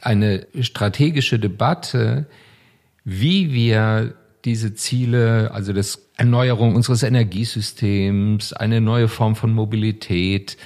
[0.00, 2.26] eine strategische Debatte,
[3.04, 4.14] wie wir
[4.46, 10.56] diese Ziele, also das Erneuerung unseres Energiesystems, eine neue Form von Mobilität,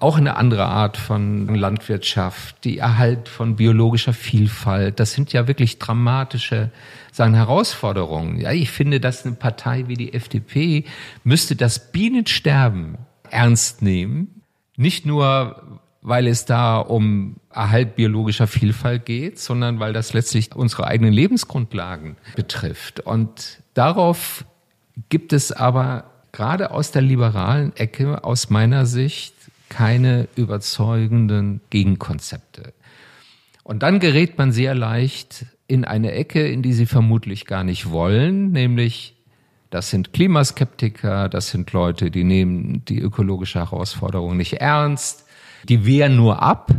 [0.00, 5.78] auch eine andere Art von Landwirtschaft, die Erhalt von biologischer Vielfalt, das sind ja wirklich
[5.78, 6.70] dramatische
[7.12, 8.40] sagen, Herausforderungen.
[8.40, 10.84] Ja, ich finde, dass eine Partei wie die FDP
[11.24, 12.98] müsste das Bienensterben
[13.30, 14.42] ernst nehmen.
[14.76, 20.86] Nicht nur, weil es da um Erhalt biologischer Vielfalt geht, sondern weil das letztlich unsere
[20.86, 23.00] eigenen Lebensgrundlagen betrifft.
[23.00, 24.44] Und darauf
[25.08, 29.34] gibt es aber gerade aus der liberalen Ecke aus meiner Sicht
[29.68, 32.72] keine überzeugenden Gegenkonzepte.
[33.64, 37.90] Und dann gerät man sehr leicht in eine Ecke, in die sie vermutlich gar nicht
[37.90, 39.14] wollen, nämlich
[39.70, 45.27] das sind Klimaskeptiker, das sind Leute, die nehmen die ökologische Herausforderung nicht ernst,
[45.64, 46.70] die wehren nur ab.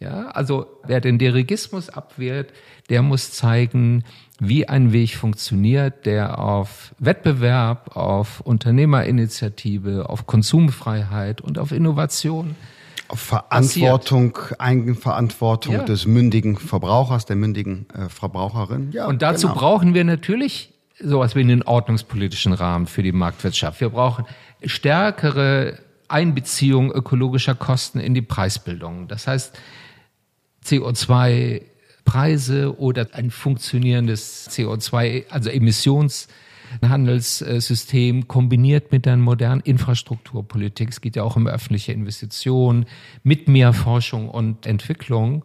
[0.00, 2.52] Ja, also wer den Dirigismus abwehrt,
[2.88, 4.04] der muss zeigen,
[4.38, 12.54] wie ein Weg funktioniert, der auf Wettbewerb, auf Unternehmerinitiative, auf Konsumfreiheit und auf Innovation
[13.08, 15.82] auf Verantwortung, Eigenverantwortung ja.
[15.82, 18.90] des mündigen Verbrauchers, der mündigen äh, Verbraucherin.
[18.92, 19.58] Ja, und dazu genau.
[19.58, 23.80] brauchen wir natürlich sowas wie einen ordnungspolitischen Rahmen für die Marktwirtschaft.
[23.80, 24.26] Wir brauchen
[24.62, 29.06] stärkere Einbeziehung ökologischer Kosten in die Preisbildung.
[29.08, 29.58] Das heißt,
[30.64, 31.60] CO2
[32.04, 40.88] Preise oder ein funktionierendes CO2, also Emissionshandelssystem kombiniert mit einer modernen Infrastrukturpolitik.
[40.88, 42.86] Es geht ja auch um öffentliche Investitionen
[43.22, 45.44] mit mehr Forschung und Entwicklung.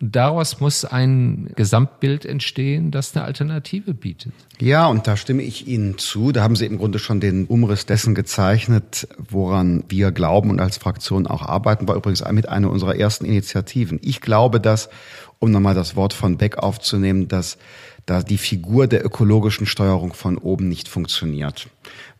[0.00, 4.32] Daraus muss ein Gesamtbild entstehen, das eine Alternative bietet.
[4.60, 6.30] Ja, und da stimme ich Ihnen zu.
[6.30, 10.78] Da haben Sie im Grunde schon den Umriss dessen gezeichnet, woran wir glauben und als
[10.78, 13.98] Fraktion auch arbeiten, war übrigens mit einer unserer ersten Initiativen.
[14.02, 14.88] Ich glaube, dass,
[15.40, 17.58] um nochmal das Wort von Beck aufzunehmen, dass
[18.06, 21.68] da die Figur der ökologischen Steuerung von oben nicht funktioniert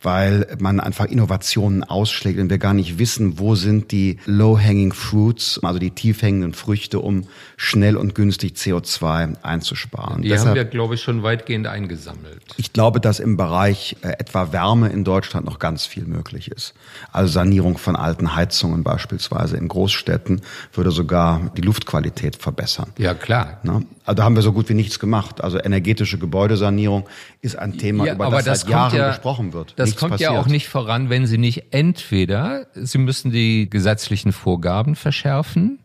[0.00, 5.60] weil man einfach Innovationen ausschlägt und wir gar nicht wissen, wo sind die low-hanging fruits,
[5.62, 7.26] also die tiefhängenden Früchte, um
[7.56, 10.22] schnell und günstig CO2 einzusparen.
[10.22, 12.42] Die Deshalb, haben wir, glaube ich, schon weitgehend eingesammelt.
[12.56, 16.74] Ich glaube, dass im Bereich äh, etwa Wärme in Deutschland noch ganz viel möglich ist.
[17.10, 20.42] Also Sanierung von alten Heizungen beispielsweise in Großstädten
[20.72, 22.92] würde sogar die Luftqualität verbessern.
[22.98, 23.58] Ja, klar.
[23.62, 23.84] Ne?
[24.04, 25.42] Also da haben wir so gut wie nichts gemacht.
[25.42, 27.08] Also energetische Gebäudesanierung
[27.42, 29.74] ist ein Thema, ja, über das, das seit Jahren ja, gesprochen wird.
[29.76, 30.32] Das kommt passiert.
[30.32, 35.78] ja auch nicht voran, wenn Sie nicht entweder, Sie müssen die gesetzlichen Vorgaben verschärfen,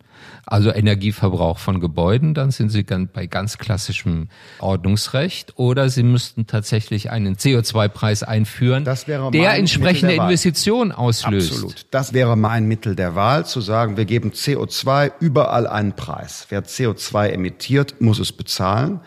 [0.46, 4.28] also Energieverbrauch von Gebäuden, dann sind Sie bei ganz klassischem
[4.60, 5.54] Ordnungsrecht.
[5.58, 11.54] Oder Sie müssten tatsächlich einen CO2-Preis einführen, der entsprechende der Investitionen auslöst.
[11.54, 11.86] Absolut.
[11.92, 16.48] Das wäre mein Mittel der Wahl, zu sagen, wir geben CO2 überall einen Preis.
[16.50, 19.00] Wer CO2 emittiert, muss es bezahlen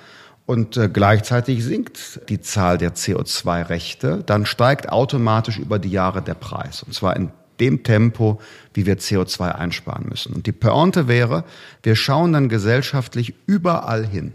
[0.46, 6.34] und äh, gleichzeitig sinkt die Zahl der CO2-Rechte, dann steigt automatisch über die Jahre der
[6.34, 6.84] Preis.
[6.84, 8.40] Und zwar in dem Tempo,
[8.72, 10.34] wie wir CO2 einsparen müssen.
[10.34, 11.44] Und die Pointe wäre,
[11.82, 14.34] wir schauen dann gesellschaftlich überall hin.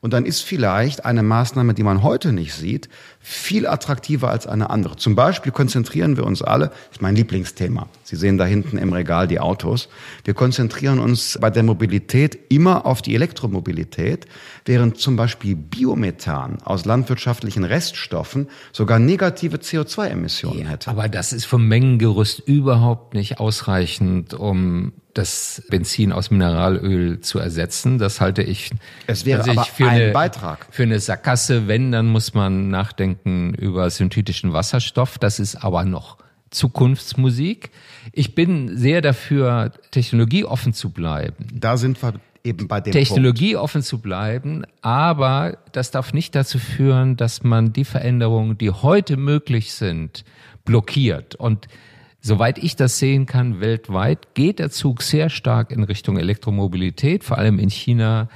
[0.00, 2.88] Und dann ist vielleicht eine Maßnahme, die man heute nicht sieht,
[3.20, 4.96] viel attraktiver als eine andere.
[4.96, 7.88] Zum Beispiel konzentrieren wir uns alle, das ist mein Lieblingsthema.
[8.04, 9.88] Sie sehen da hinten im Regal die Autos.
[10.24, 14.26] Wir konzentrieren uns bei der Mobilität immer auf die Elektromobilität,
[14.64, 20.90] während zum Beispiel Biomethan aus landwirtschaftlichen Reststoffen sogar negative CO2-Emissionen ja, hätte.
[20.90, 27.98] Aber das ist vom Mengengerüst überhaupt nicht ausreichend, um das Benzin aus Mineralöl zu ersetzen.
[27.98, 28.70] Das halte ich,
[29.08, 30.66] es wäre also aber für ein eine, Beitrag.
[30.70, 35.18] Für eine Sackgasse, wenn, dann muss man nachdenken über synthetischen Wasserstoff.
[35.18, 36.18] Das ist aber noch
[36.50, 37.70] Zukunftsmusik.
[38.12, 41.48] Ich bin sehr dafür, technologieoffen zu bleiben.
[41.52, 42.14] Da sind wir
[42.44, 47.84] eben bei dem Technologieoffen zu bleiben, aber das darf nicht dazu führen, dass man die
[47.84, 50.24] Veränderungen, die heute möglich sind,
[50.64, 51.34] blockiert.
[51.34, 51.66] Und
[52.20, 57.38] Soweit ich das sehen kann, weltweit geht der Zug sehr stark in Richtung Elektromobilität, vor
[57.38, 58.28] allem in China,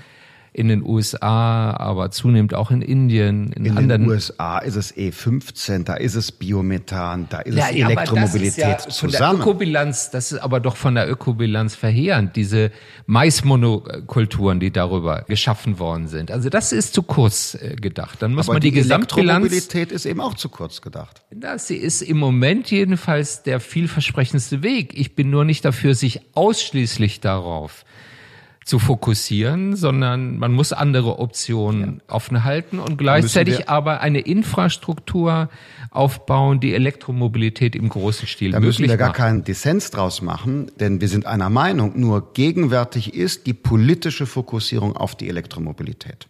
[0.55, 3.53] in den USA, aber zunehmend auch in Indien.
[3.53, 4.03] In, in anderen.
[4.03, 8.79] den USA ist es E15, da ist es Biomethan, da ist ja, es Elektromobilität ja
[8.79, 9.13] zusammen.
[9.13, 12.71] Von der Ökobilanz, das ist aber doch von der Ökobilanz verheerend, diese
[13.07, 16.31] Maismonokulturen, die darüber geschaffen worden sind.
[16.31, 18.21] Also das ist zu kurz äh, gedacht.
[18.21, 19.47] Dann muss aber man die, die Gesamtbilanz.
[19.47, 21.23] Elektromobilität ist eben auch zu kurz gedacht.
[21.31, 24.99] Das ist im Moment jedenfalls der vielversprechendste Weg.
[24.99, 27.87] Ich bin nur nicht dafür, sich ausschließlich darauf
[28.65, 32.15] zu fokussieren, sondern man muss andere Optionen ja.
[32.15, 35.49] offen halten und gleichzeitig aber eine Infrastruktur
[35.91, 38.79] aufbauen, die Elektromobilität im großen Stil da möglich macht.
[38.79, 39.17] Da müssen wir gar macht.
[39.17, 44.97] keinen Dissens draus machen, denn wir sind einer Meinung, nur gegenwärtig ist die politische Fokussierung
[44.97, 46.29] auf die Elektromobilität.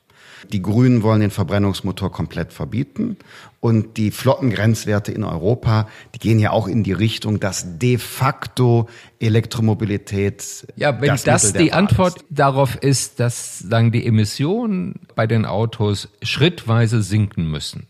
[0.51, 3.17] Die Grünen wollen den Verbrennungsmotor komplett verbieten
[3.61, 8.89] und die Flottengrenzwerte in Europa, die gehen ja auch in die Richtung, dass de facto
[9.21, 10.67] Elektromobilität.
[10.77, 12.27] Ja, wenn das, das die Antwort ist.
[12.31, 17.87] darauf ist, dass sagen die Emissionen bei den Autos schrittweise sinken müssen.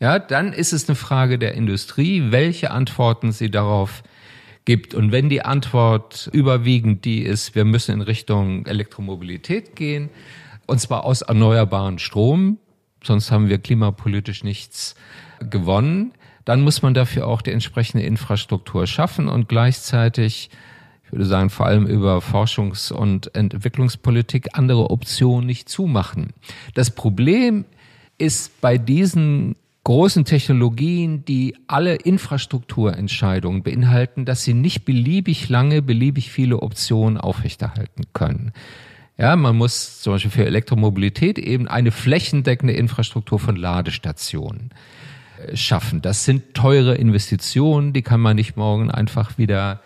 [0.00, 4.04] Ja, dann ist es eine Frage der Industrie, welche Antworten sie darauf
[4.64, 4.94] gibt.
[4.94, 10.10] Und wenn die Antwort überwiegend die ist, wir müssen in Richtung Elektromobilität gehen,
[10.68, 12.58] und zwar aus erneuerbaren Strom,
[13.02, 14.94] sonst haben wir klimapolitisch nichts
[15.40, 16.12] gewonnen.
[16.44, 20.50] dann muss man dafür auch die entsprechende Infrastruktur schaffen und gleichzeitig
[21.04, 26.34] ich würde sagen, vor allem über Forschungs- und Entwicklungspolitik andere Optionen nicht zumachen.
[26.74, 27.64] Das Problem
[28.18, 36.30] ist bei diesen großen Technologien, die alle Infrastrukturentscheidungen beinhalten, dass sie nicht beliebig lange, beliebig
[36.30, 38.52] viele Optionen aufrechterhalten können.
[39.18, 44.70] Ja, man muss zum Beispiel für Elektromobilität eben eine flächendeckende Infrastruktur von Ladestationen
[45.44, 46.00] äh, schaffen.
[46.00, 49.82] Das sind teure Investitionen, die kann man nicht morgen einfach wieder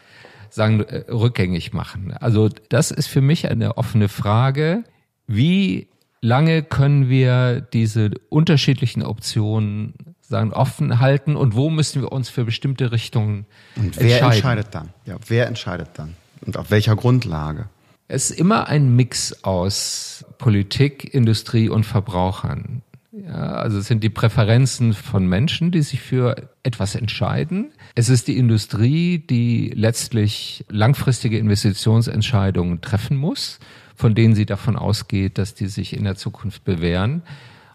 [0.51, 2.13] sagen, äh, rückgängig machen.
[2.13, 4.85] Also das ist für mich eine offene Frage.
[5.27, 5.89] Wie
[6.21, 12.45] lange können wir diese unterschiedlichen Optionen sagen, offen halten und wo müssen wir uns für
[12.45, 14.33] bestimmte Richtungen und wer entscheiden?
[14.33, 14.89] entscheidet dann?
[15.07, 16.17] Ja, wer entscheidet dann?
[16.45, 17.71] Und auf welcher Grundlage?
[18.13, 22.83] Es ist immer ein Mix aus Politik, Industrie und Verbrauchern.
[23.11, 27.73] Ja, also es sind die Präferenzen von Menschen, die sich für etwas entscheiden.
[27.95, 33.59] Es ist die Industrie, die letztlich langfristige Investitionsentscheidungen treffen muss,
[33.97, 37.23] von denen sie davon ausgeht, dass die sich in der Zukunft bewähren.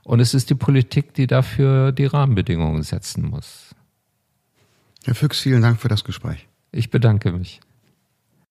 [0.04, 3.74] Und es ist die Politik, die dafür die Rahmenbedingungen setzen muss.
[5.04, 6.48] Herr Füchs, vielen Dank für das Gespräch.
[6.72, 7.60] Ich bedanke mich.